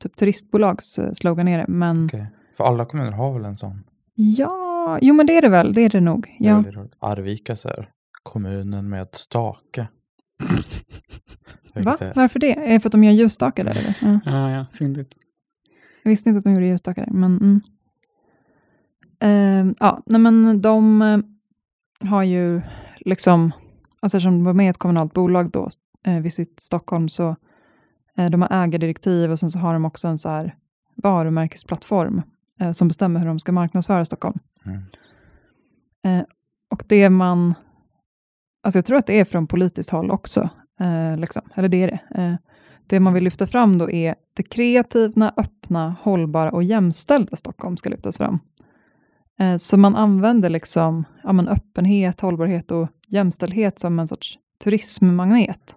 [0.09, 2.27] typ turistbolags eh, slogan är det, men Okej.
[2.57, 3.83] För alla kommuner har väl en sån?
[4.15, 6.35] ja, jo men det är det väl, det är det nog.
[6.39, 6.63] Det är Ja.
[6.71, 6.93] roligt.
[6.99, 7.89] Arvika så här,
[8.23, 9.87] kommunen med stake.
[11.75, 11.97] Va?
[11.99, 12.53] Är- Varför det?
[12.53, 13.95] Är det för att de gör ljusstakar där eller?
[14.01, 14.19] Ja.
[14.31, 15.13] Ja, ja, fyndigt.
[16.03, 17.61] Jag visste inte att de gjorde ljusstakar där, men mm.
[19.19, 21.19] Eh, ja, nej men de eh,
[22.09, 22.61] har ju
[22.99, 23.51] liksom,
[23.99, 25.69] alltså eftersom de var med i ett kommunalt bolag då,
[26.07, 27.35] eh, Visit Stockholm, så
[28.15, 30.55] de har ägardirektiv och sen så har de också en så här
[30.95, 32.21] varumärkesplattform
[32.59, 34.39] eh, som bestämmer hur de ska marknadsföra Stockholm.
[34.65, 34.81] Mm.
[36.05, 36.25] Eh,
[36.69, 37.53] och det man,
[38.63, 40.49] alltså jag tror att det är från politiskt håll också,
[40.79, 41.41] eh, liksom.
[41.55, 42.21] eller det är det.
[42.21, 42.35] Eh,
[42.87, 47.89] det man vill lyfta fram då är det kreativa, öppna, hållbara och jämställda Stockholm ska
[47.89, 48.39] lyftas fram.
[49.39, 55.75] Eh, så man använder liksom ja, men öppenhet, hållbarhet och jämställdhet som en sorts turismmagnet.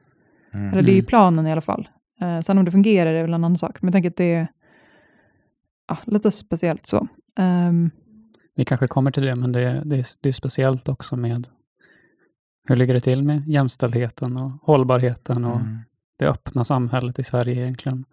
[0.55, 0.68] Mm.
[0.68, 1.07] Eller det är ju Mm.
[1.07, 1.88] planen i alla fall.
[2.20, 4.35] Eh, sen om det fungerar är väl en annan sak, men jag tänker att det
[4.35, 4.48] är
[5.88, 7.09] ja, lite speciellt så.
[7.37, 7.90] Ehm,
[8.54, 11.48] Vi kanske kommer till det, men det, det, är, det är speciellt också med
[12.68, 15.78] hur ligger det till med jämställdheten och hållbarheten och Mm.
[16.18, 18.04] det öppna samhället i Sverige egentligen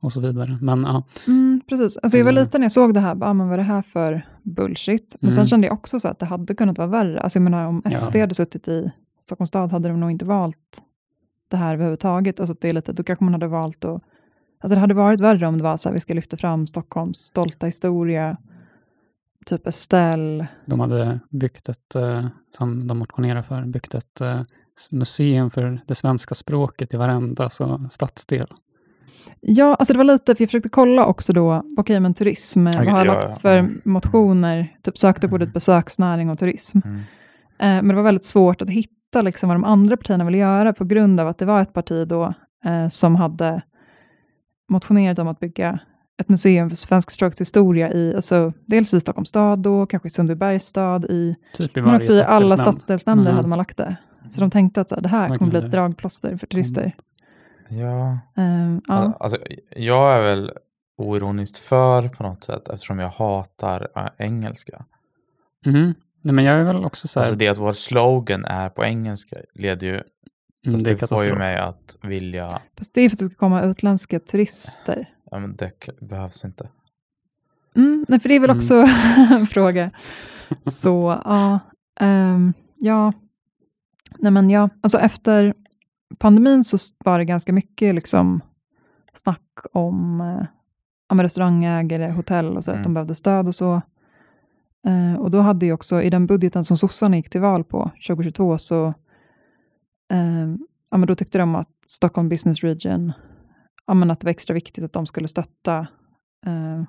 [0.00, 0.58] och så vidare.
[0.60, 1.96] Men ja, Mm, precis.
[1.96, 2.44] Alltså jag var Mm.
[2.44, 5.16] liten när jag såg det här, bara, ah, men vad är det här för bullshit?
[5.20, 5.46] Men sen Mm.
[5.46, 7.20] kände jag också så att det hade kunnat vara värre.
[7.20, 7.90] Alltså jag menar om Ja.
[7.90, 10.82] SD hade suttit i Stockholms stad hade de nog inte valt
[11.52, 12.40] det här överhuvudtaget.
[12.40, 14.02] Alltså att det är lite, då kanske man hade valt att...
[14.60, 17.18] Alltså det hade varit värre om det var så här, vi ska lyfta fram Stockholms
[17.18, 18.36] stolta historia,
[19.46, 20.46] typ Estelle.
[20.66, 24.42] de hade byggt ett, eh, som de motionerar för, byggt ett eh,
[24.92, 28.46] museum för det svenska språket i varenda så, stadsdel.
[29.40, 32.74] Ja, alltså det var lite, för jag försökte kolla också då, okej men turism, vad
[32.74, 33.40] har ja, lagts ja.
[33.40, 33.80] för Mm.
[33.84, 34.76] motioner?
[34.82, 35.52] Typ sökte på ordet Mm.
[35.52, 36.78] besöksnäring och turism.
[36.84, 36.96] Mm.
[36.98, 37.02] Eh,
[37.58, 40.84] men det var väldigt svårt att hitta liksom, vad de andra partierna ville göra på
[40.84, 43.62] grund av att det var ett parti då eh, som hade
[44.68, 45.78] motionerat om att bygga
[46.20, 50.64] ett museum för svenskspråkets historia i, alltså, dels i Stockholms stad då, kanske i Sundbybergs
[50.64, 52.60] stad, i, Typ i men också i alla stadsdelsnämnd.
[52.78, 53.36] stadsdelsnämnder Mm.
[53.36, 53.96] hade man lagt det.
[54.30, 56.94] Så de tänkte att så här, det här kommer bli ett dragplåster för turister.
[57.68, 59.16] Ja, Eh, ja.
[59.20, 59.38] alltså,
[59.76, 60.50] jag är väl
[60.98, 64.84] oironiskt för på något sätt eftersom jag hatar äh, engelska.
[65.66, 65.94] Mhm.
[66.22, 68.84] Nej, men jag är väl också så här, Alltså det att vår slogan är på
[68.84, 70.02] engelska leder ju,
[70.66, 73.34] mm, det det får ju mig att vilja, Fast det är för att det ska
[73.34, 75.08] komma utländska turister.
[75.30, 76.68] ja men det k- behövs inte.
[77.76, 78.58] Mm, nej, för det är väl Mm.
[78.58, 78.74] också
[79.40, 79.90] en fråga.
[80.62, 81.58] Så ja,
[82.00, 83.12] ehm, ja,
[84.18, 85.54] nej men ja, alltså efter
[86.18, 88.40] pandemin så var det ganska mycket liksom
[89.14, 89.40] snack
[89.72, 90.46] om eh,
[91.16, 92.82] ja, restaurangägare, hotell och så, att Mm.
[92.84, 93.82] de behövde stöd och så.
[94.86, 97.90] Eh, och då hade ju också, i den budgeten som sossarna gick till val på
[98.06, 98.86] 2022, så
[100.12, 100.48] eh,
[100.90, 103.12] ja, men då tyckte de att Stockholm Business Region,
[103.86, 105.78] ja, men att det var extra viktigt att de skulle stötta
[106.46, 106.82] eh,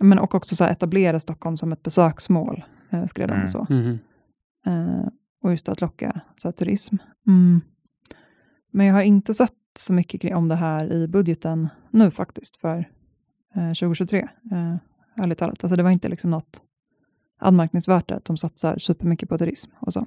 [0.00, 3.48] men och också så etablera Stockholm som ett besöksmål, eh, skrev de Mm.
[3.48, 3.66] så.
[3.70, 3.98] Mhm.
[4.66, 5.08] Eh,
[5.42, 6.96] och just att locka så här, turism.
[7.26, 7.60] Mm.
[8.70, 12.78] Men jag har inte sett så mycket om det här i budgeten nu faktiskt för
[13.54, 14.28] eh, 2023.
[15.18, 15.64] Ärligt talat.
[15.64, 16.62] Alltså det var inte liksom något
[17.38, 20.06] anmärkningsvärt att de satsar supermycket på turism och så.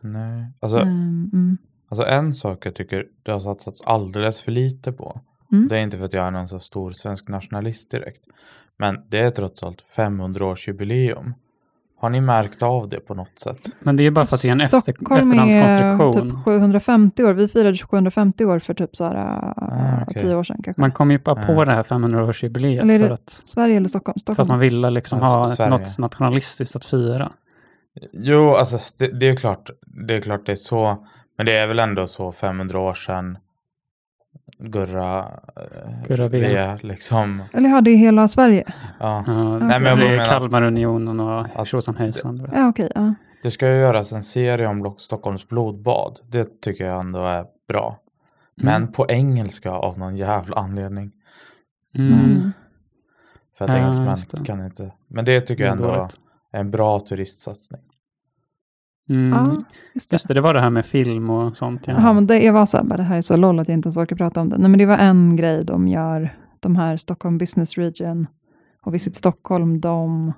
[0.00, 0.46] Nej.
[0.60, 1.58] Alltså, Ehm, mm.
[1.88, 5.20] alltså en sak jag tycker det har satsats alldeles för lite på.
[5.52, 5.68] Mm.
[5.68, 8.24] Det är inte för att jag är någon så stor svensk nationalist direkt.
[8.76, 11.34] Men det är trots allt 500 års jubileum.
[12.04, 13.58] Har ni märkt av det på något sätt?
[13.80, 16.30] Men det är ju bara för att det är en efter, Stockholm är efterhandskonstruktion.
[16.36, 17.32] typ 750 år.
[17.32, 19.14] Vi firade 750 år för typ så här,
[19.56, 20.22] Ah, okej.
[20.22, 20.80] 10 år sedan kanske.
[20.80, 21.64] Man kom ju bara på Ja.
[21.64, 24.14] det här 500-årsjubileet Eller är det för att, Sverige eller Stockholm?
[24.14, 24.40] för Stockholm.
[24.44, 25.70] att man ville liksom Alltså, ha Sverige.
[25.70, 27.32] något nationalistiskt att fira.
[28.12, 29.70] Jo, alltså det, det är klart
[30.08, 31.06] det är klart det är så.
[31.36, 33.38] Men det är väl ändå så 500 år sedan
[34.58, 35.18] Gurra,
[35.56, 36.40] eh, Gurra V.
[36.40, 37.42] V liksom.
[37.52, 38.64] Eller ja, det är hela Sverige.
[39.00, 39.24] Ja.
[39.26, 42.48] Ja, Nej, men jag det är Kalmarunionen och att- Tjosan hejsan.
[42.52, 42.92] Ja, okej.
[42.94, 43.14] ja.
[43.42, 46.20] Det ska ju göras en serie om Stockholms blodbad.
[46.30, 47.96] Det tycker jag ändå är bra.
[48.56, 48.92] Men Mm.
[48.92, 51.12] på engelska av någon jävla anledning.
[51.98, 52.12] Mm.
[52.24, 52.52] Mm.
[53.58, 54.92] För att Ja, engelsmän kan inte.
[55.08, 56.16] Men det tycker jag ändå dåligt.
[56.52, 57.80] är en bra turistsatsning.
[59.08, 59.30] Mm.
[59.32, 59.64] Ja,
[59.94, 60.14] just det.
[60.14, 61.86] Just det, det var det här med film och sånt.
[61.86, 61.94] Ja.
[61.94, 63.74] Jaha, men det, jag var så här, bara, det här är så loll att jag
[63.76, 64.58] inte ens orkar prata om det.
[64.58, 68.26] Nej, men det var en grej de gör, de här Stockholm Business Region
[68.82, 70.32] och Visit Stockholm, de...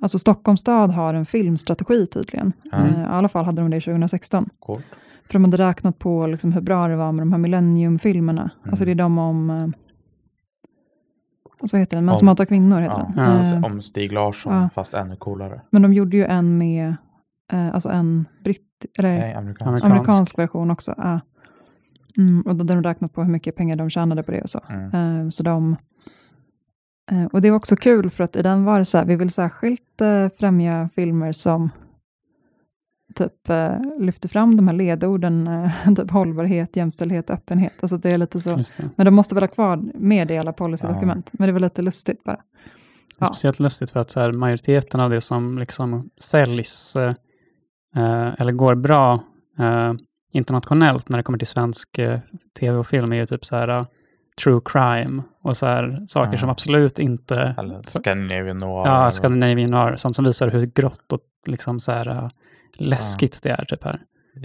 [0.00, 2.52] Alltså Stockholms stad har en filmstrategi tydligen.
[2.72, 3.00] Mm.
[3.00, 4.48] I alla fall hade de det 2016.
[4.58, 4.84] Coolt.
[5.26, 8.50] För de hade räknat på liksom hur bra det var med de här Millennium-filmerna.
[8.66, 9.50] Alltså det är de om...
[9.50, 9.56] Eh,
[11.60, 12.04] alltså vad heter den?
[12.04, 13.44] Män som Om- hatar kvinnor heter Ja, den.
[13.44, 13.56] Ja.
[13.56, 14.68] Eh, Om Stig Larsson ja.
[14.74, 15.60] fast ännu coolare.
[15.70, 16.96] men de gjorde ju en med,
[17.52, 19.62] eh, alltså en britt, eller Nej, amerikansk.
[19.68, 19.84] Amerikansk.
[19.94, 20.94] amerikansk version också.
[20.96, 21.20] Ja.
[22.18, 24.50] Mm, och då hade de räknat på hur mycket pengar de tjänade på det och
[24.50, 24.60] så.
[24.68, 25.24] Mm.
[25.24, 25.76] Eh, så de,
[27.10, 29.16] eh, och det var också kul för att i den var det så här, vi
[29.16, 31.70] vill särskilt eh, främja filmer som
[33.14, 37.72] typ eh, lyfter fram de här ledorden, eh, typ hållbarhet, jämställdhet, öppenhet.
[37.80, 38.50] Alltså det är lite så.
[38.58, 38.90] Just det.
[38.96, 41.30] Men de måste väl ha kvar med det i alla policydokument.
[41.32, 42.36] Men det var lite lustigt bara.
[43.18, 43.26] Det är Ja.
[43.26, 47.14] speciellt lustigt för att så här, majoriteten av det som liksom säljs eh, eh,
[48.38, 49.20] eller går bra
[49.58, 49.92] eh,
[50.32, 52.20] internationellt när det kommer till svensk eh,
[52.60, 53.86] tv och film är ju typ så här eh,
[54.42, 56.38] true crime och så här saker Ja.
[56.38, 57.54] som absolut inte...
[57.58, 58.86] Eller Scandinavian Noir.
[58.88, 62.28] Ja, Scandinavian Noir, sånt som visar hur grått och liksom så här eh,
[62.78, 64.00] läskigt det är typ här.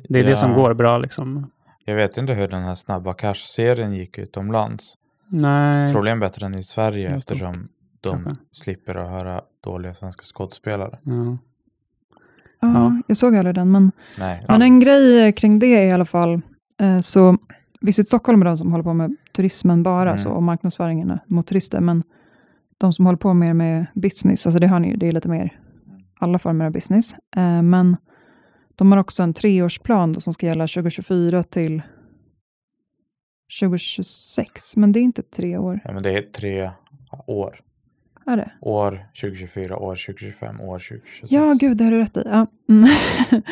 [0.09, 0.55] Det är det som Ja.
[0.57, 1.51] går bra liksom.
[1.85, 4.93] Jag vet inte hur den här Snabba Cash-serien gick utomlands.
[5.29, 7.67] Nej, Troligen bättre än i Sverige eftersom
[8.01, 8.43] de Kanske.
[8.51, 10.99] slipper att höra dåliga svenska skådespelare.
[11.03, 11.37] ja.
[12.59, 13.01] Ja, Ja.
[13.07, 16.41] Jag såg aldrig den, men Nej, Men en grej kring det i alla fall,
[16.79, 17.37] eh, så
[17.81, 20.17] Visit Stockholm är de som håller på med turismen bara, Mm.
[20.17, 22.03] så, och marknadsföringen mot turister, men
[22.77, 25.29] de som håller på mer med business, alltså det har ni ju, det är lite
[25.29, 25.59] mer
[26.19, 27.13] alla former av business.
[27.35, 27.97] Eh, men
[28.75, 31.81] De har också en treårsplan då som ska gälla 2024 till
[33.59, 35.79] 2026, men det är inte tre år.
[35.83, 36.71] Ja, men det är tre
[37.27, 37.59] år.
[38.27, 38.51] Är det?
[38.61, 41.31] År 2024, år 2025, år 2026.
[41.31, 42.21] Ja, gud, det har du rätt i.
[42.25, 42.47] Ja.
[42.69, 42.89] Mm.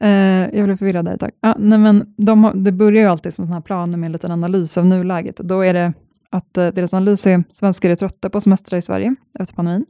[0.00, 0.10] Eh,
[0.58, 1.30] jag blev förvirrad där ett tag.
[1.40, 4.12] Ja, nej, men de har, det börjar ju alltid som sådana här planer med en
[4.12, 5.36] liten analys av nuläget.
[5.36, 5.92] Då är det
[6.30, 9.86] att eh, deras analys är svenskar är trötta på semestrar i Sverige efter pandemin.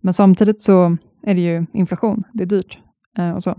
[0.00, 2.78] Men samtidigt så är det ju inflation, det är dyrt
[3.18, 3.58] eh, och så.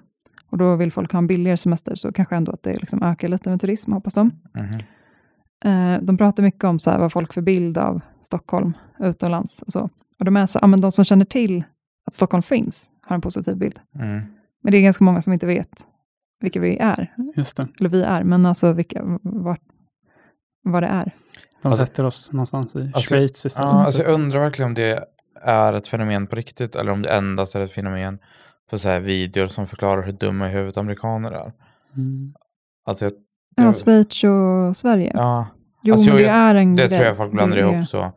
[0.50, 3.28] Och då vill folk ha en billigare semester, så kanske ändå att det liksom ökar
[3.28, 4.32] lite med turism, hoppas de.
[4.56, 4.80] Mhm.
[5.65, 9.62] Eh, de pratar mycket om så här, vad folk får bild av Stockholm utomlands.
[9.62, 9.89] Och, så.
[10.20, 11.63] och de är så, ja, men de som känner till
[12.08, 13.80] att Stockholm finns har en positiv bild.
[13.96, 14.22] Mm.
[14.63, 15.70] Men det är ganska många som inte vet
[16.39, 17.67] vilka vi är, Just det.
[17.80, 19.62] eller vi är, men alltså vilka, vart,
[20.63, 21.12] vad det är.
[21.62, 23.65] De Alltså- sätter oss någonstans i Alltså- Schweiz istället.
[23.74, 25.04] Ja, alltså jag undrar verkligen om det
[25.41, 28.20] är ett fenomen på riktigt eller om det endast är ett fenomen
[28.70, 31.54] på så här videor som förklarar hur dumma i huvudet amerikaner är.
[31.96, 32.34] Mm.
[32.86, 33.13] Alltså jag,
[33.58, 35.12] Ja, jag, Schweiz och Sverige.
[35.13, 35.48] ja,
[35.84, 36.98] jo, alltså, men det jag- är en det grej.
[36.98, 38.12] tror jag folk blandar ihop så.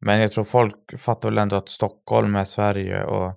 [0.00, 3.32] Men jag tror folk fattar väl ändå att Stockholm är Sverige och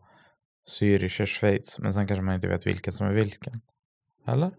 [0.79, 1.79] Zürich är Schweiz.
[1.79, 3.53] Men sen kanske man inte vet vilken som är vilken.
[4.27, 4.51] Eller?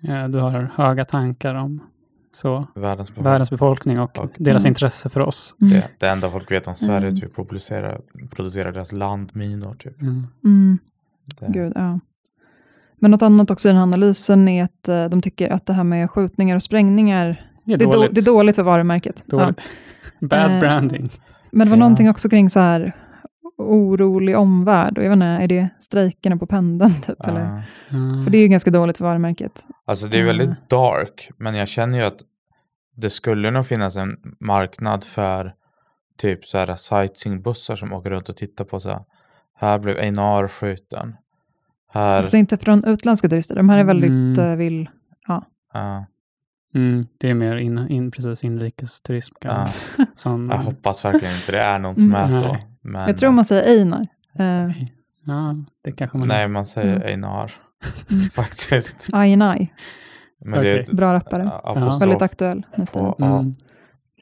[0.00, 1.82] Ja, du har höga tankar om
[2.34, 3.24] så, Världens befolkning.
[3.24, 4.68] världens befolkning och Och- deras Mm.
[4.70, 5.56] intresse för oss.
[5.60, 5.72] Mm.
[5.72, 7.14] Det, det enda folk vet om Sverige är Mm.
[7.14, 9.74] att vi producerar, producerar deras landminor.
[9.74, 10.02] Typ.
[10.02, 10.26] Mm.
[10.44, 10.78] Mm.
[11.40, 12.00] Det, Gud, ja.
[13.02, 15.72] Men något annat också i den här analysen är att eh, de tycker att det
[15.72, 18.14] här med skjutningar och sprängningar, Det är det är, då, dåligt.
[18.14, 19.24] det är dåligt för varumärket.
[19.26, 19.38] Ja.
[19.38, 19.60] Dåligt.
[20.20, 21.10] Bad Eh, branding.
[21.52, 21.80] Men det var Ja.
[21.80, 22.92] någonting också kring så här
[23.58, 24.98] orolig omvärld.
[24.98, 26.94] Och jag vet inte, är det strejkerna på pendeln?
[27.06, 27.40] Typ, eller?
[27.40, 27.96] ja.
[27.96, 28.24] Mm.
[28.24, 29.52] För det är ju ganska dåligt för varumärket.
[29.86, 30.36] Alltså det är Mm.
[30.38, 32.18] väldigt dark, men jag känner ju att
[32.96, 35.54] det skulle nog finnas en marknad för
[36.18, 39.00] typ så här sightseeingbussar som åker runt och tittar på så här.
[39.54, 41.16] Här blev Einar skjuten.
[41.92, 43.54] Här, Alltså inte från utländska turister.
[43.54, 44.38] De här är väldigt, Mm.
[44.38, 44.88] eh, vill,
[45.28, 45.44] ja,
[46.74, 49.34] Mm, det är mer in, in, precis inrikesturism.
[49.40, 49.50] ja.
[49.50, 52.40] kanske, Som, Jag hoppas verkligen inte det är någon som är Mm.
[52.40, 52.46] så.
[52.52, 52.66] Nej.
[52.82, 54.06] Men, jag tror man säger Einar.
[54.38, 54.70] Eh,
[55.26, 57.08] Ja, det kanske man Nej, man säger Mm.
[57.08, 57.52] Einar.
[58.10, 58.22] Mm.
[58.34, 59.08] Faktiskt.
[59.12, 59.72] Ajenaj,
[60.44, 61.48] Men det är ett bra rappare.
[61.50, 62.66] a- apostrof Väldigt aktuell.
[62.92, 63.16] på.
[63.20, 63.52] Mm.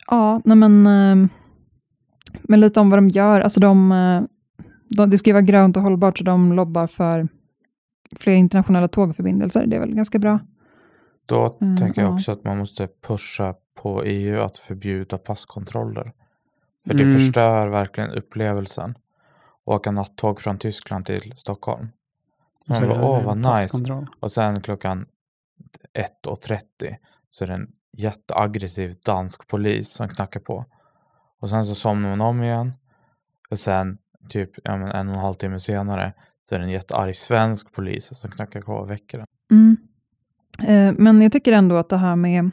[0.06, 1.28] Ja, nej men, eh,
[2.42, 3.40] men lite om vad de gör.
[3.40, 4.22] Alltså de, eh,
[4.96, 7.28] de, det ska ju vara grönt och hållbart, så de lobbar för
[8.18, 9.66] fler internationella tågförbindelser.
[9.66, 10.40] Det är väl ganska bra.
[11.26, 12.14] Då Mm, tänker jag ja.
[12.14, 16.12] också att man måste pusha på EU att förbjuda passkontroller.
[16.86, 17.18] För det Mm.
[17.18, 18.94] förstör verkligen upplevelsen.
[19.64, 21.88] Åka nattåg från Tyskland till Stockholm.
[22.66, 24.06] Man Så bara, åh vad nice.
[24.20, 25.06] Och sen klockan
[25.94, 26.96] 1.30
[27.30, 30.64] så är det en jätteaggressiv dansk polis som knackar på.
[31.40, 32.72] Och sen så somnar man om igen.
[33.50, 36.12] Och sen typ ja, men en och en halv timme senare
[36.50, 39.26] så är det en jättearg svensk polis som knackar på och väcker en.
[39.50, 39.76] Mm.
[40.62, 42.50] Eh, men jag tycker ändå att det här med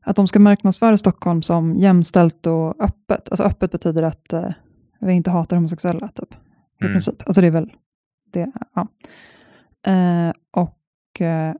[0.00, 3.28] att de ska marknadsföra Stockholm som jämställt och öppet.
[3.30, 4.50] Alltså öppet betyder att eh,
[5.00, 6.34] vi inte hatar homosexuella, typ.
[6.34, 6.36] I
[6.84, 6.92] Mm.
[6.92, 7.22] princip.
[7.26, 7.72] Alltså det är väl
[8.32, 8.52] det.
[8.74, 8.88] Ja.
[9.92, 11.54] Eh, och eh,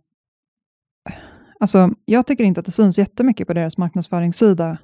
[1.61, 4.79] alltså, jag tycker inte att det syns jättemycket på deras marknadsföringssida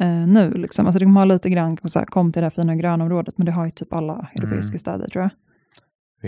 [0.00, 0.50] eh, nu.
[0.54, 0.86] Liksom.
[0.86, 3.52] Alltså, de har lite grann, så här, kom till det här fina grönområdet, men det
[3.52, 4.78] har ju typ alla europeiska Mm.
[4.78, 5.30] städer, tror jag.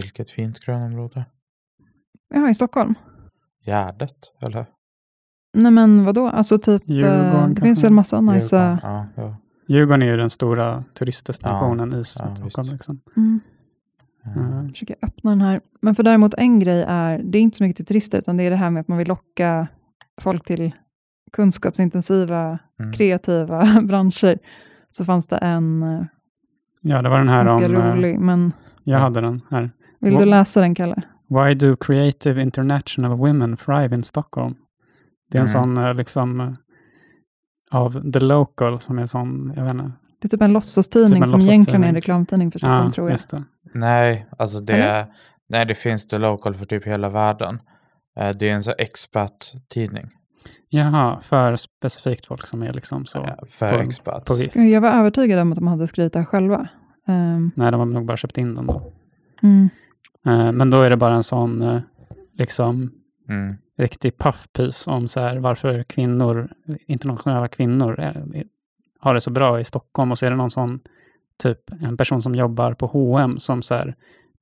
[0.03, 1.24] Vilket fint grönområde.
[2.35, 2.94] Ja, i Stockholm.
[3.66, 4.66] Gärdet, eller?
[5.57, 7.62] Nej men vadå, alltså typ, Djurgården eh, det kanske?
[7.62, 8.57] finns väl massa nice...
[8.57, 9.37] Djurgården, Ja, ja.
[9.68, 12.44] Djurgården är ju den stora turistdestinationen i ja, Stockholm.
[12.44, 12.72] visst.
[12.72, 13.00] liksom.
[13.16, 13.40] Mm.
[14.37, 14.68] Mm.
[14.68, 15.61] försöker öppna den här.
[15.83, 18.44] Men för däremot en grej är, det är inte så mycket till turister, utan det
[18.44, 19.68] är det här med att man vill locka
[20.20, 20.72] folk till
[21.35, 22.92] kunskapsintensiva, Mm.
[22.92, 24.38] kreativa branscher.
[24.90, 26.05] Så fanns det en eh,
[26.81, 27.77] Ja, det var den här ganska om...
[27.77, 28.53] eh, rolig, men
[28.85, 29.70] Jag hade den här.
[30.01, 31.03] vill du läsa den, Kalle?
[31.29, 34.55] Why do creative international women thrive in Stockholm?
[35.31, 35.75] Det är en Mm.
[35.77, 36.57] sån eh, liksom
[37.70, 39.92] av The Local som är sån, jag vet inte.
[40.20, 41.97] Det är typ en låtsastidning Typ en som egentligen är en låtsastidning.
[41.97, 43.14] reklamtidning för Stockholm, Ja, tror jag.
[43.14, 43.44] just det.
[43.75, 45.07] Nej, alltså det, Eller?
[45.49, 47.61] nej, det finns The Local för typ hela världen.
[48.38, 50.11] Det är en så här expat-tidning.
[50.79, 54.25] Jaha, för specifikt folk som är liksom så eh, För på, expats.
[54.29, 54.56] på vift.
[54.56, 56.68] Jag var övertygad om att de hade skrivit det här själva.
[57.06, 58.92] Ehm, Nej, de har nog bara köpt in den då.
[59.42, 59.68] mm.
[60.27, 61.81] Eh, Men då är det bara en sån eh,
[62.33, 62.90] liksom
[63.29, 63.54] Mm.
[63.79, 66.48] riktig puffpiece om så här, varför kvinnor,
[66.87, 68.44] internationella kvinnor är, är,
[69.00, 70.81] har det så bra i Stockholm och så är det någon sån
[71.42, 73.94] typ en person som jobbar på H&M som så här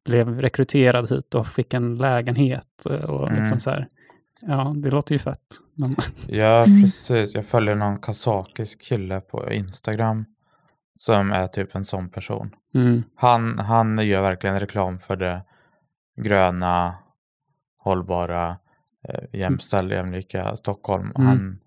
[0.04, 3.40] blev rekryterad hit och fick en lägenhet eh, och Mm.
[3.40, 3.88] liksom så här.
[4.46, 5.38] Ja, det låter ju fett.
[6.28, 6.82] Ja, Mm.
[6.82, 7.34] precis.
[7.34, 10.24] Jag följer någon kazakisk kille på Instagram
[10.98, 12.54] som är typ en sån person.
[12.74, 15.44] mm, Han, han gör verkligen reklam för det
[16.22, 16.94] gröna,
[17.78, 18.56] hållbara,
[19.08, 21.12] eh, jämställda, jämlika Stockholm.
[21.16, 21.26] Mm.
[21.26, 21.58] Han,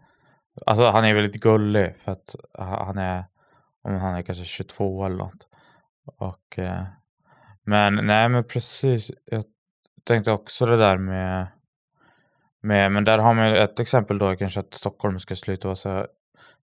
[0.65, 3.25] alltså han är väldigt gullig för att ha- han är,
[3.83, 5.47] om han är kanske 22 eller något.
[6.17, 6.83] Och, eh,
[7.63, 9.43] men nej men precis, jag
[10.03, 11.47] tänkte också det där med,
[12.65, 15.75] med men där har man ju ett exempel då kanske att Stockholm ska sluta vara
[15.75, 16.05] så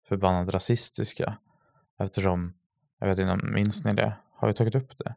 [0.07, 1.37] förbannat rasistiska.
[1.99, 2.53] Eftersom,
[2.99, 4.13] jag vet inte, om- minns ni det?
[4.35, 5.15] Har vi tagit upp det?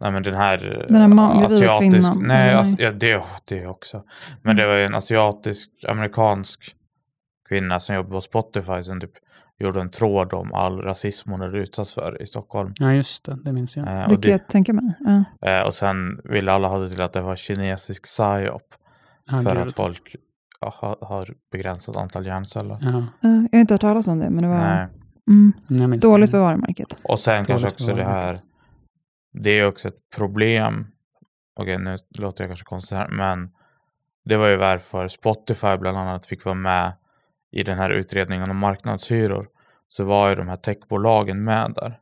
[0.00, 2.76] Nej men den här, Den här eh, kvinnan, nej, eller as, nej?
[2.78, 4.02] ja, det, det också.
[4.42, 6.76] Men det var ju en asiatisk, amerikansk
[7.48, 9.10] kvinna som jobbade på Spotify som typ
[9.58, 12.72] gjorde en tråd om all rasism hon hade utsatts för i Stockholm.
[12.76, 13.38] Ja, just det.
[13.44, 13.86] Det minns jag.
[13.88, 14.92] Eh, Det och, kan det, jag tänka mig.
[15.40, 15.48] Ja.
[15.50, 18.62] eh, och sen ville alla ha det till att det var kinesisk psyop.
[19.32, 20.16] Ja, för att folk
[20.60, 22.78] har, har begränsat antal hjärnceller.
[22.80, 24.86] Ja, Jag har inte hört talas om det, men det var Nej.
[25.70, 26.96] mm, minns dåligt för varumärket.
[27.02, 28.38] Och sen kanske Dåligt också det här.
[29.32, 30.86] Det är också ett problem.
[31.56, 33.50] Okej, nu låter jag kanske konstigt här, men
[34.24, 36.92] det var ju varför Spotify bland annat fick vara med
[37.50, 39.48] i den här utredningen om marknadshyror.
[39.88, 41.98] Så var ju de här techbolagen med där.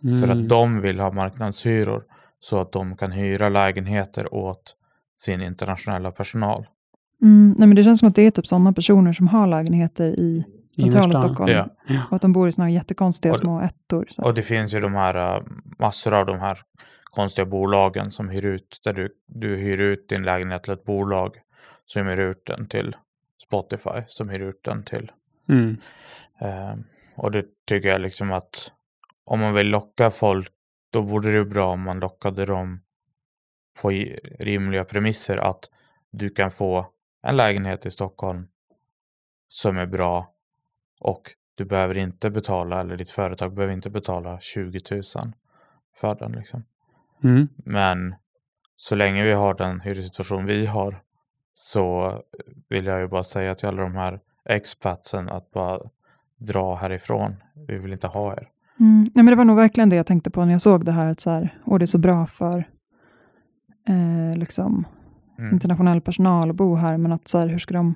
[0.00, 0.30] För Mm.
[0.42, 2.04] att de vill ha marknadshyror
[2.40, 4.76] så att de kan hyra lägenheter åt
[5.14, 6.66] sin internationella personal.
[7.22, 10.20] Mm, nej, men det känns som att det är typ sådana personer som har lägenheter
[10.20, 10.44] i
[10.76, 11.18] centrala.
[11.18, 11.52] Stockholm.
[11.52, 11.68] Ja.
[12.10, 14.06] Och att de bor i sådana jättekonstiga Och små ettor.
[14.10, 14.22] Så.
[14.22, 15.42] Och det finns ju de här äh,
[15.78, 16.58] massor av de här
[17.04, 21.36] konstiga bolagen som hyr ut, där du, du hyr ut din lägenhet till ett bolag
[21.86, 22.96] som hyr ut den till
[23.46, 25.10] Spotify, som hyr ut den till.
[25.48, 25.76] Mm.
[26.40, 26.74] Eh,
[27.16, 28.72] och det tycker jag liksom att
[29.24, 30.48] om man vill locka folk,
[30.90, 32.80] då borde det ju bra om man lockade dem
[33.82, 33.90] på
[34.38, 35.70] rimliga premisser att
[36.10, 36.86] du kan få
[37.22, 38.46] en lägenhet i Stockholm
[39.48, 40.34] som är bra
[41.00, 45.02] och du behöver inte betala, eller ditt företag behöver inte betala 20 000
[45.96, 46.32] för den.
[46.32, 46.64] Liksom.
[47.24, 47.48] Mm.
[47.56, 48.14] Men
[48.76, 51.02] så länge vi har den hyressituation vi har
[51.54, 52.18] så
[52.68, 55.80] vill jag ju bara säga till alla de här expatsen att bara
[56.36, 57.36] dra härifrån.
[57.68, 58.48] Vi vill inte ha er.
[58.80, 60.92] Mm, nej, men det var nog verkligen det jag tänkte på när jag såg det
[60.92, 61.06] här.
[61.06, 62.68] Att så här och det är så bra för
[63.88, 64.86] eh, liksom,
[65.38, 65.52] Mm.
[65.54, 66.96] internationell personal att bo här.
[66.96, 67.94] Men att så här, hur ska de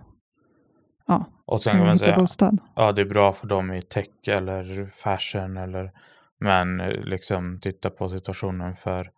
[1.46, 2.58] Och sen kan man säga, bostad?
[2.74, 5.92] ja det är bra för dem i tech eller fashion eller
[6.38, 9.10] men eh, liksom titta på situationen för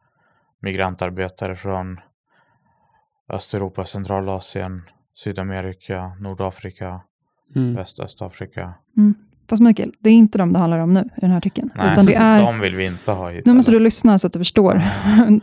[0.60, 2.00] migrantarbetare från
[3.28, 4.82] Östeuropa, Centralasien,
[5.14, 7.00] Sydamerika, Nordafrika,
[7.56, 7.74] Mm.
[7.74, 8.74] Väst-Östafrika.
[9.48, 11.70] Fast Mikael, det är inte dem det handlar om nu i den här artikeln.
[11.74, 12.42] Nej, utan det är...
[12.42, 13.46] de vill vi inte ha hit.
[13.46, 14.82] Nu måste du lyssna så att du förstår.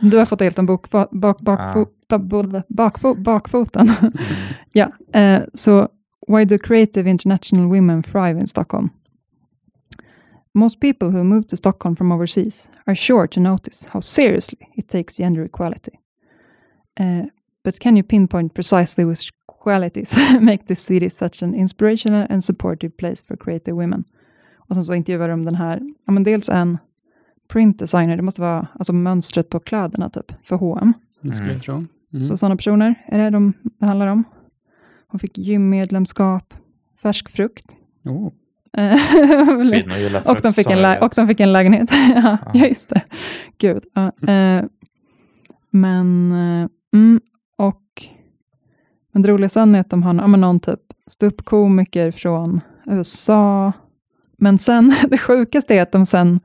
[0.00, 3.92] Du har fått helt en bok, bak, bak, bakfo, ba- bakfo, bakfoten.
[4.72, 5.88] Ja, eh, så
[6.28, 8.90] Why do creative international women thrive in Stockholm?
[10.54, 14.88] Most people who move to Stockholm from overseas are sure to notice how seriously it
[14.88, 16.00] takes gender equality.
[16.98, 17.26] Uh,
[17.62, 19.30] but can you pinpoint precisely which
[19.70, 24.04] qualities make this city such an inspirational and supportive place for creative women?
[24.58, 26.78] Och sen så intervjuar de den här, ja men dels en
[27.48, 30.92] print designer, det måste vara alltså mönstret på kläderna typ, för H&M.
[31.20, 31.56] Det skulle Mm.
[31.56, 31.84] jag tro.
[32.12, 32.24] Mm.
[32.24, 34.24] Så sådana personer är det de det handlar om.
[35.08, 36.54] Hon fick gymmedlemskap,
[37.02, 37.76] färsk frukt.
[38.04, 38.32] Oh.
[40.26, 41.88] Och, de fick en lä- och de fick en lägenhet.
[42.14, 43.02] ja, ja, just det.
[43.58, 43.84] Gud.
[43.94, 44.64] Ja, eh,
[45.70, 47.20] men, eh, mm,
[49.16, 53.72] men det roliga sen är att de har ja, men någon typ ståuppkomiker från USA.
[54.38, 56.40] Men sen, det sjukaste är att de sen,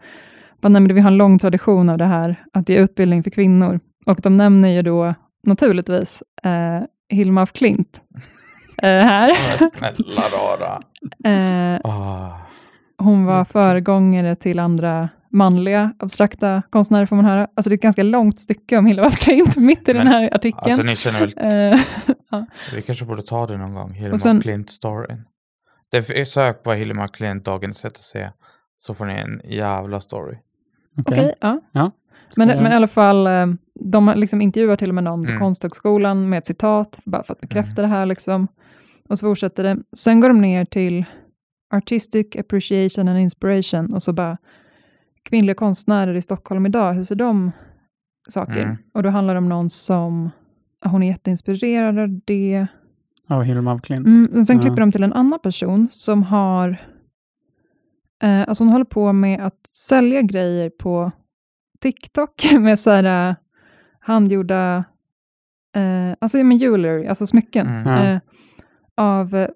[0.62, 3.80] bara nämnde vi har en lång tradition av det här, att ge utbildning för kvinnor.
[4.06, 5.14] Och de nämner ju då
[5.44, 8.02] naturligtvis eh, Hilma af Klint
[8.84, 9.32] eh, här.
[9.82, 10.82] Men snälla rara.
[11.32, 12.38] Eh, Ah,
[13.04, 17.48] hon var föregångare till andra manliga abstrakta konstnärer får man höra.
[17.56, 20.08] Alltså det är ett ganska långt stycke om Hilma af Klint mitt i Men, den
[20.08, 20.64] här artikeln.
[20.64, 21.34] alltså ni känner väl,
[21.74, 21.80] Eh,
[22.32, 22.46] ja.
[22.76, 25.22] vi kanske borde ta det någon gång, Hilma Och sen- Klint-storyn.
[25.92, 28.16] Det är sök på Hilma Klint, Dagens ETC,
[28.78, 30.38] så får ni en jävla story.
[30.98, 31.20] Okej.
[31.20, 31.36] Okej,
[31.72, 31.92] ja.
[32.30, 33.46] Ska Men, jag- men i alla fall, eh,
[33.80, 35.40] de har liksom intervjuar till och med någon på Mm.
[35.40, 38.06] Konsthögskolan med ett citat, bara för att bekräfta det här.
[38.06, 38.48] Liksom.
[39.10, 39.78] Och så fortsätter det.
[39.98, 41.06] Sen går de ner till
[41.72, 44.38] Artistic Appreciation and Inspiration och så bara
[45.24, 47.52] kvinnliga konstnärer i Stockholm idag, hur ser de
[48.30, 48.62] saker?
[48.64, 48.78] Mm.
[48.94, 50.30] Och då handlar det om någon som,
[50.86, 52.68] hon är jätteinspirerad av det.
[53.28, 54.08] Av Hilma af Klint.
[54.08, 54.62] Mm, men sen Ja.
[54.64, 56.70] klipper de till en annan person som har,
[58.24, 61.12] eh, alltså hon håller på med att sälja grejer på
[61.80, 63.36] TikTok med så här eh,
[64.00, 64.84] handgjorda,
[65.76, 67.88] eh, alltså med jewelry, alltså smycken, Mm.
[67.88, 68.20] Eh,
[68.98, 69.48] av eh,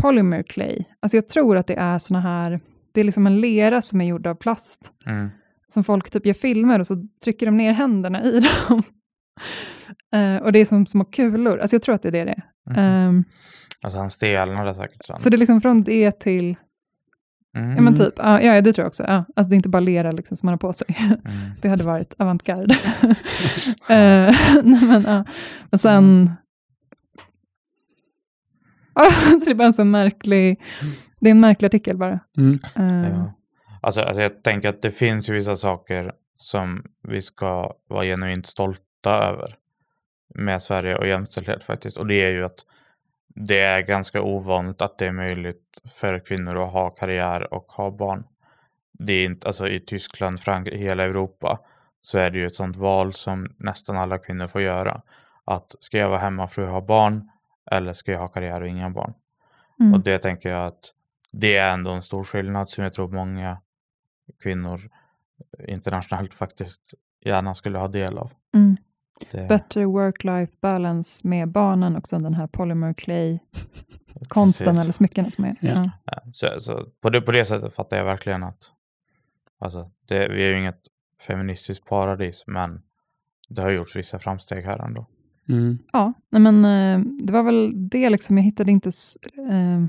[0.00, 0.84] polymer clay.
[1.00, 2.60] Alltså jag tror att det är såna här,
[2.92, 5.30] det är liksom en lera som är gjord av plast, Mm.
[5.68, 8.82] som folk typ gör filmer och så trycker de ner händerna i dem.
[10.14, 11.58] Eh, och det är som små kulor.
[11.58, 12.42] Alltså jag tror att det är det det är.
[12.70, 12.78] Mhm.
[12.78, 13.24] Ehm,
[13.82, 15.18] Alltså han stelnade säkert sen.
[15.18, 16.56] så det är liksom från det till,
[17.56, 17.76] Mm.
[17.76, 19.02] ja men typ, ja, ja det tror jag också.
[19.02, 20.96] Ja, alltså det är inte bara lera liksom som man har på sig.
[20.98, 21.18] Mm.
[21.62, 22.78] Det hade varit avantgarde.
[23.88, 24.36] Nej,
[24.88, 25.24] men, ja.
[25.70, 26.30] Och sen...
[29.38, 30.60] Så det är bara en så märklig...
[31.20, 32.20] Det är en märklig artikel bara.
[32.36, 32.58] Mm.
[32.74, 33.32] Ja.
[33.80, 38.46] Alltså, alltså jag tänker att det finns ju vissa saker som vi ska vara genuint
[38.46, 39.56] stolta över
[40.34, 41.98] med Sverige och jämställdhet faktiskt.
[41.98, 42.58] Och det är ju att
[43.34, 47.90] det är ganska ovanligt att det är möjligt för kvinnor att ha karriär och ha
[47.90, 48.24] barn.
[48.92, 51.58] Det är inte, alltså i Tyskland, Frankrike, hela Europa
[52.00, 55.02] så är det ju ett sånt val som nästan alla kvinnor får göra.
[55.44, 57.30] Att ska jag vara hemmafru och ha barn
[57.70, 59.14] eller ska jag ha karriär och inga barn?
[59.80, 59.94] mm.
[59.94, 60.94] Och det tänker jag att
[61.32, 63.60] det är ändå en stor skillnad som jag tror många
[64.42, 64.80] kvinnor
[65.68, 66.94] internationellt faktiskt
[67.24, 68.32] gärna skulle ha del av.
[68.54, 68.76] Mm.
[69.30, 75.44] Det, Better work-life balance med barnen och sen den här polymer clay-konsten eller smyckena som
[75.44, 75.56] är.
[75.60, 75.90] Ja.
[76.04, 78.72] Ja, Så, så på, det, på det sättet fattar jag verkligen att
[79.58, 80.80] alltså, det, vi är ju inget
[81.26, 82.82] feministiskt paradis men
[83.48, 85.06] det har gjorts vissa framsteg här ändå.
[85.52, 85.78] Mm.
[85.92, 88.36] Ja, men eh, det var väl det liksom.
[88.36, 88.88] Jag hittade inte...
[88.88, 89.84] Eh,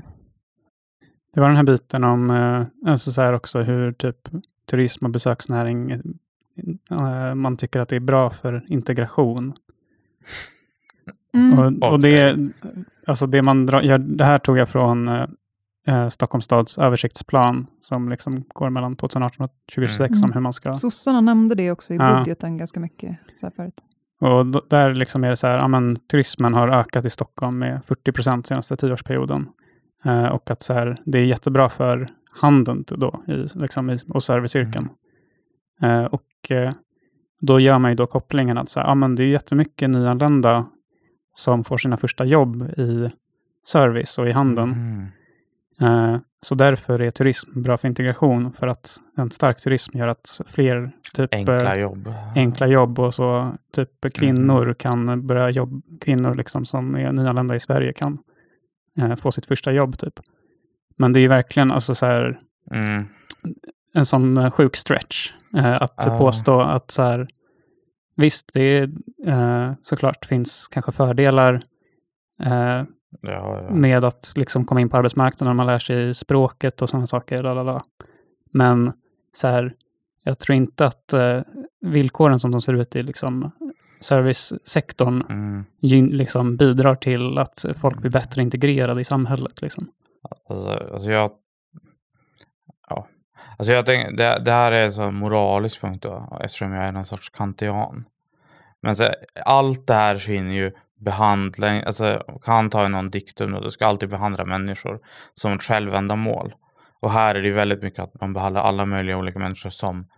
[1.34, 4.28] Det var den här biten om, eh, alltså så här också hur typ
[4.70, 6.02] turism och besöksnäring,
[7.34, 9.52] man tycker att det är bra för integration.
[11.34, 12.36] mm, Och, och det,
[13.06, 15.26] alltså det man drar, ja, det här tog jag från eh,
[15.86, 20.24] eh, Stockholms stads översiktsplan som liksom går mellan 2018 och 2026 Mm.
[20.24, 22.18] om hur man ska Sossarna nämnde det också i Ja.
[22.18, 23.80] budgeten ganska mycket så här förut.
[24.24, 27.84] Och där liksom är det så här, ja, men, turismen har ökat i Stockholm med
[27.84, 29.48] 40 procent senaste tioårsperioden.
[30.04, 34.22] Eh, och att så här, det är jättebra för handeln då, i, liksom, i, och
[34.22, 34.88] serviceyrken.
[35.82, 36.72] Eh, och eh,
[37.40, 40.66] då gör man ju då kopplingen att så här, ja, men det är jättemycket nyanlända
[41.34, 43.10] som får sina första jobb i
[43.66, 44.72] service och i handeln.
[44.72, 45.06] Mm.
[45.80, 50.40] Eh, så därför är turism bra för integration, för att en stark turism gör att
[50.46, 52.12] fler typ, eh, Enkla jobb.
[52.34, 57.60] enkla jobb och så typ kvinnor kan börja jobba, kvinnor liksom som är nyanlända i
[57.60, 58.18] Sverige kan
[58.98, 60.20] eh, få sitt första jobb typ.
[60.96, 63.04] Men det är ju verkligen alltså så här Mm.
[63.94, 66.18] en sån eh, sjuk stretch eh, att Ja.
[66.18, 67.28] påstå att så här
[68.16, 68.90] visst, det är
[69.26, 71.62] eh, såklart finns kanske fördelar
[73.20, 73.70] Ja, ja.
[73.70, 77.42] med att liksom komma in på arbetsmarknaden, man lär sig språket och sådana saker.
[77.42, 77.82] Lalala.
[78.52, 78.92] Men
[79.32, 79.74] så här,
[80.22, 81.40] jag tror inte att eh,
[81.80, 83.50] villkoren som de ser ut i liksom,
[84.00, 85.64] servicesektorn Mm.
[85.80, 89.62] gyn, liksom, bidrar till att folk blir bättre integrerade i samhället.
[89.62, 89.90] Liksom.
[90.48, 91.30] Alltså, alltså jag...
[92.88, 93.08] Ja.
[93.58, 97.04] Alltså jag tänker, det, det här är en moralisk punkt då, eftersom jag är någon
[97.04, 98.04] sorts kantian.
[98.80, 99.08] Men så,
[99.44, 100.72] allt det här finner ju
[101.04, 105.00] behandling, alltså Kant har ju någon diktum och du ska alltid behandla människor
[105.34, 106.54] som ett självändamål.
[107.00, 110.08] Och här är det väldigt mycket att man behandlar alla möjliga olika människor som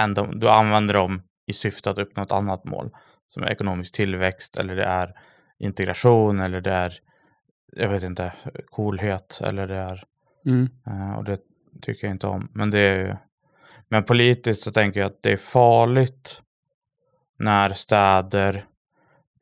[0.00, 2.90] ända, du använder dem i syfte att uppnå ett annat mål.
[3.28, 5.12] Som är ekonomisk tillväxt eller det är
[5.58, 6.92] integration eller det är,
[7.72, 8.32] jag vet inte,
[8.70, 10.04] coolhet eller det är
[10.46, 10.68] Mm.
[10.86, 11.38] Eh, och det
[11.82, 12.48] tycker jag inte om.
[12.52, 13.16] Men det är ju...
[13.88, 16.42] Men politiskt så tänker jag att det är farligt
[17.38, 18.66] när städer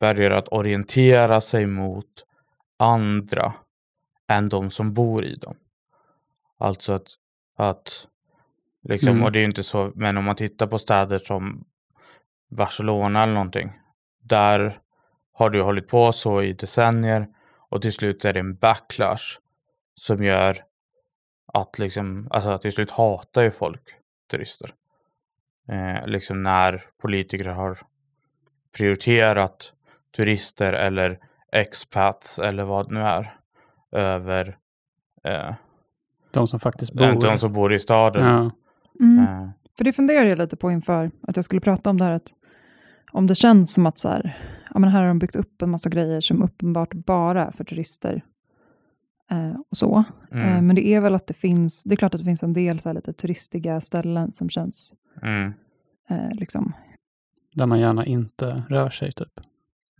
[0.01, 2.25] börjar att orientera sig mot
[2.77, 3.53] andra
[4.27, 5.55] än de som bor i dem.
[6.57, 7.07] Alltså att,
[7.57, 8.07] att
[8.83, 9.23] liksom, Mm.
[9.23, 11.65] och det är ju inte så, men om man tittar på städer som
[12.49, 13.71] Barcelona eller någonting,
[14.23, 14.79] där
[15.33, 17.27] har du hållit på så i decennier
[17.69, 19.39] och till slut är det en backlash
[19.95, 20.63] som gör
[21.53, 23.81] att liksom, alltså till slut hatar ju folk
[24.31, 24.73] turister.
[25.69, 27.77] Eh, liksom när politiker har
[28.77, 29.73] prioriterat
[30.15, 31.19] turister eller
[31.51, 33.33] expats eller vad det nu är
[33.91, 34.57] över
[35.23, 35.53] eh,
[36.31, 37.21] De som faktiskt bor.
[37.21, 38.25] de som bor i staden.
[38.25, 38.51] ja.
[38.99, 39.19] Mm.
[39.19, 42.11] Eh, För det funderar jag lite på inför att jag skulle prata om det här.
[42.11, 42.33] Att
[43.11, 44.37] om det känns som att så här,
[44.73, 47.63] ja, men här har de byggt upp en massa grejer som uppenbart bara är för
[47.63, 48.23] turister.
[49.31, 50.03] Eh, och så.
[50.31, 52.43] mm, Eh, men det är väl att det finns, det är klart att det finns
[52.43, 55.53] en del så här, lite turistiga ställen som känns mm,
[56.09, 56.73] eh, liksom.
[57.53, 59.39] Där man gärna inte rör sig typ.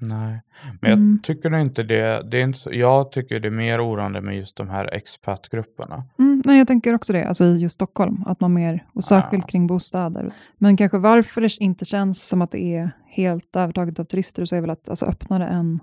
[0.02, 0.42] Nej,
[0.82, 1.20] men jag Mm.
[1.24, 2.24] tycker nog inte det.
[2.32, 6.04] det är inte så, jag tycker det är mer oroande med just de här expatgrupperna.
[6.20, 9.44] Mm, nej, jag tänker också det, alltså i just Stockholm, att man mer, och särskilt
[9.44, 9.48] Ja.
[9.48, 10.34] kring bostäder.
[10.58, 14.56] Men kanske varför det inte känns som att det är helt övertaget av turister, så
[14.56, 15.80] är väl att alltså, öppnar det en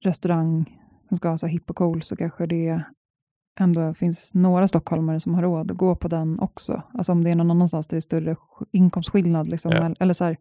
[0.00, 2.82] restaurang som ska vara så här hipp och cool, så kanske det
[3.60, 6.82] ändå finns några stockholmare som har råd att gå på den också.
[6.94, 9.78] Alltså om det är någon annanstans där det är större sk- inkomstskillnad, liksom, Ja.
[9.78, 10.36] eller- eller så här,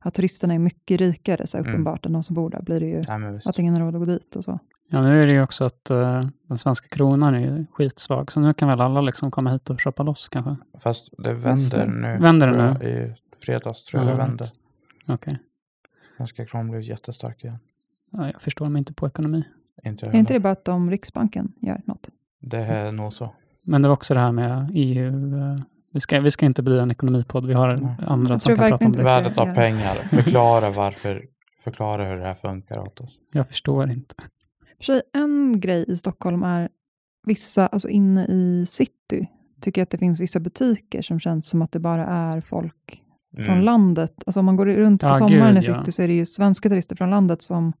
[0.00, 1.70] att turisterna är mycket rikare, så Mm.
[1.70, 2.96] uppenbart, än de som bor där, blir det ju
[3.32, 3.46] visst.
[3.48, 4.58] att ingen har råd att gå dit och så.
[4.92, 8.54] Ja, nu är det ju också att eh, den svenska kronan är skitsvag, så nu
[8.54, 10.56] kan väl alla liksom komma hit och shoppa loss kanske.
[10.78, 12.18] Fast det Fast vänder det- nu.
[12.22, 12.62] Vänder det nu?
[12.62, 12.82] jag.
[12.82, 14.44] I fredags tror jag Ja, det vände.
[15.06, 15.38] Okej.
[16.16, 17.58] Svenska kronan blev jättestark igen.
[18.10, 19.44] Ja, jag förstår mig inte på ekonomi.
[19.84, 22.08] Inte Är inte det bara att de, Riksbanken gör något?
[22.40, 23.34] Det är nog så.
[23.62, 25.12] Men det var också det här med EU.
[25.92, 27.96] Vi ska, vi ska inte bli en ekonomipod, vi har Nej.
[28.06, 29.02] andra Jag som kan prata om det.
[29.02, 29.96] Värdet av pengar.
[30.10, 31.24] Förklara varför.
[31.64, 33.18] Förklara hur det här funkar åt oss.
[33.32, 34.14] Jag förstår inte.
[34.76, 36.68] För sig, en grej i Stockholm är
[37.26, 39.28] vissa, alltså inne i city,
[39.60, 43.02] tycker jag att det finns vissa butiker som känns som att det bara är folk
[43.36, 43.60] från Mm.
[43.64, 44.12] landet.
[44.26, 45.78] Alltså om man går runt på Ja, sommaren gud, i ja.
[45.80, 47.72] city så är det ju svenska turister från landet som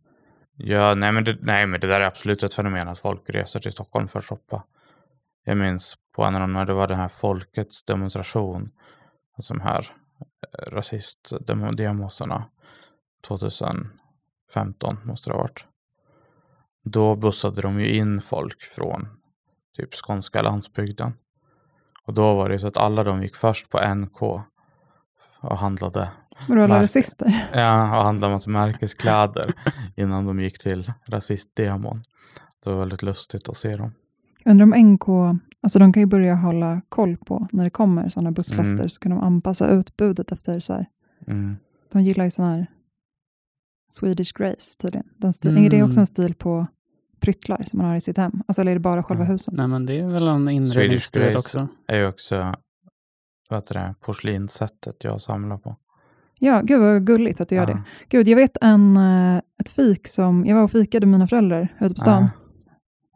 [0.56, 3.60] Ja, nej men, det, nej men det där är absolut ett fenomen att folk reser
[3.60, 4.62] till Stockholm för att shoppa.
[5.44, 8.70] Jag minns på en när det var den här folkets demonstration.
[9.36, 9.86] Alltså de här
[10.20, 12.44] eh, rasistdemoserna.
[13.26, 13.90] 2015
[15.04, 15.64] måste det ha varit.
[16.84, 19.08] Då bussade de ju in folk från
[19.76, 21.12] typ skånska landsbygden.
[22.04, 24.22] Och då var det så att alla de gick först på NK
[25.40, 26.10] och handlade
[26.48, 27.50] vadå, alla rasister.
[27.52, 29.54] Ja, och handlade massa märkeskläder
[29.96, 32.02] innan de gick till rasistdemon.
[32.64, 33.92] Det var väldigt lustigt att se dem.
[34.44, 35.08] Undrar om NK,
[35.62, 38.88] alltså de kan ju börja hålla koll på när det kommer sådana bussfester Mm.
[38.88, 40.86] så kan de anpassa utbudet efter så här.
[41.26, 41.56] Mm.
[41.92, 42.66] De gillar ju sån här
[43.92, 45.06] Swedish Grace tydligen.
[45.16, 45.88] Den stil, Är det Mm.
[45.88, 46.66] också en stil på
[47.20, 48.42] pryttlar som man har i sitt hem?
[48.48, 49.54] Alltså eller är det bara själva husen?
[49.56, 51.68] Nej, men det är väl en inredningsstil också.
[51.86, 52.54] är ju också
[53.50, 55.76] vad heter det, porslinssättet jag samlar på.
[56.38, 57.74] Ja, gud vad gulligt att du gör Ja.
[57.74, 57.82] det.
[58.08, 61.68] Gud, jag vet en, eh, ett fik som, jag var och fikade med mina föräldrar
[61.80, 62.28] ute på stan Ja.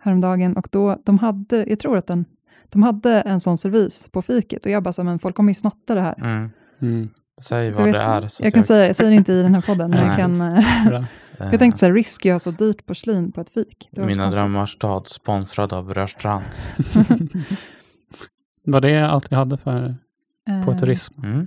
[0.04, 2.24] Häromdagen och då, de hade, jag tror att den,
[2.68, 5.54] de hade en sån servis på fiket och jag bara, så, men folk kommer ju
[5.54, 6.14] snatta det här.
[6.18, 6.50] Mm.
[6.82, 7.08] Mm.
[7.42, 8.28] Säg Så vad jag det vet- är.
[8.28, 10.40] Så jag kan säga, jag säger det inte i den här podden, men jag kan,
[10.40, 11.04] eh, eh,
[11.38, 13.88] jag tänkte så här, risk, jag har så dyrt porslin på ett fik.
[13.92, 16.70] Det var Mina drömmars stad sponsrad av Rörstrands.
[18.66, 19.94] Var det allt vi hade för
[20.64, 21.24] på Eh, turism?
[21.24, 21.46] Mm.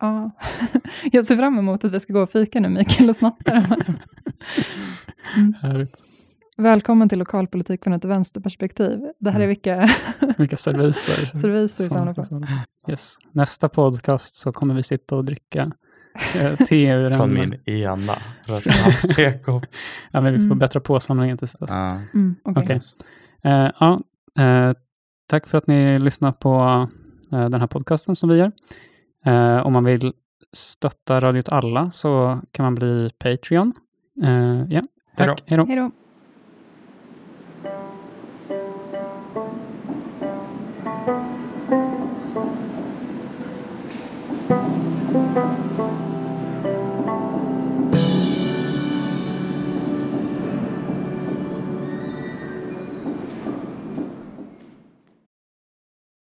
[0.00, 0.30] Ja,
[1.12, 3.60] jag ser fram emot att vi ska gå och fika nu, Mikael, och snatta de
[3.60, 3.94] här.
[5.62, 5.96] Härligt.
[6.60, 8.98] Välkommen till lokalpolitik från ett vänsterperspektiv.
[9.18, 9.48] Det här är Mm.
[9.48, 9.90] vilka
[10.38, 11.26] Vilka serviser.
[11.40, 12.90] serviser vi som- samlar på.
[12.90, 13.16] Yes.
[13.32, 15.72] Nästa podcast så kommer vi sitta och dricka
[16.34, 18.18] eh, te ur Från min ena
[19.16, 19.64] tekopp.
[20.12, 20.58] Ja, men vi får Mm.
[20.58, 21.70] bättra på samlingen tills dess.
[21.70, 22.00] Ja.
[22.14, 22.62] Mm, okej.
[22.64, 22.80] Okej.
[23.42, 24.00] Eh, ja,
[24.38, 24.72] eh,
[25.28, 26.54] tack för att ni lyssnar på
[27.32, 28.52] eh, den här podcasten som vi gör.
[29.26, 30.12] Eh, om man vill
[30.52, 33.72] stötta Radio åt alla så kan man bli Patreon.
[34.22, 34.82] Eh, ja,
[35.16, 35.42] tack.
[35.46, 35.90] Hej då.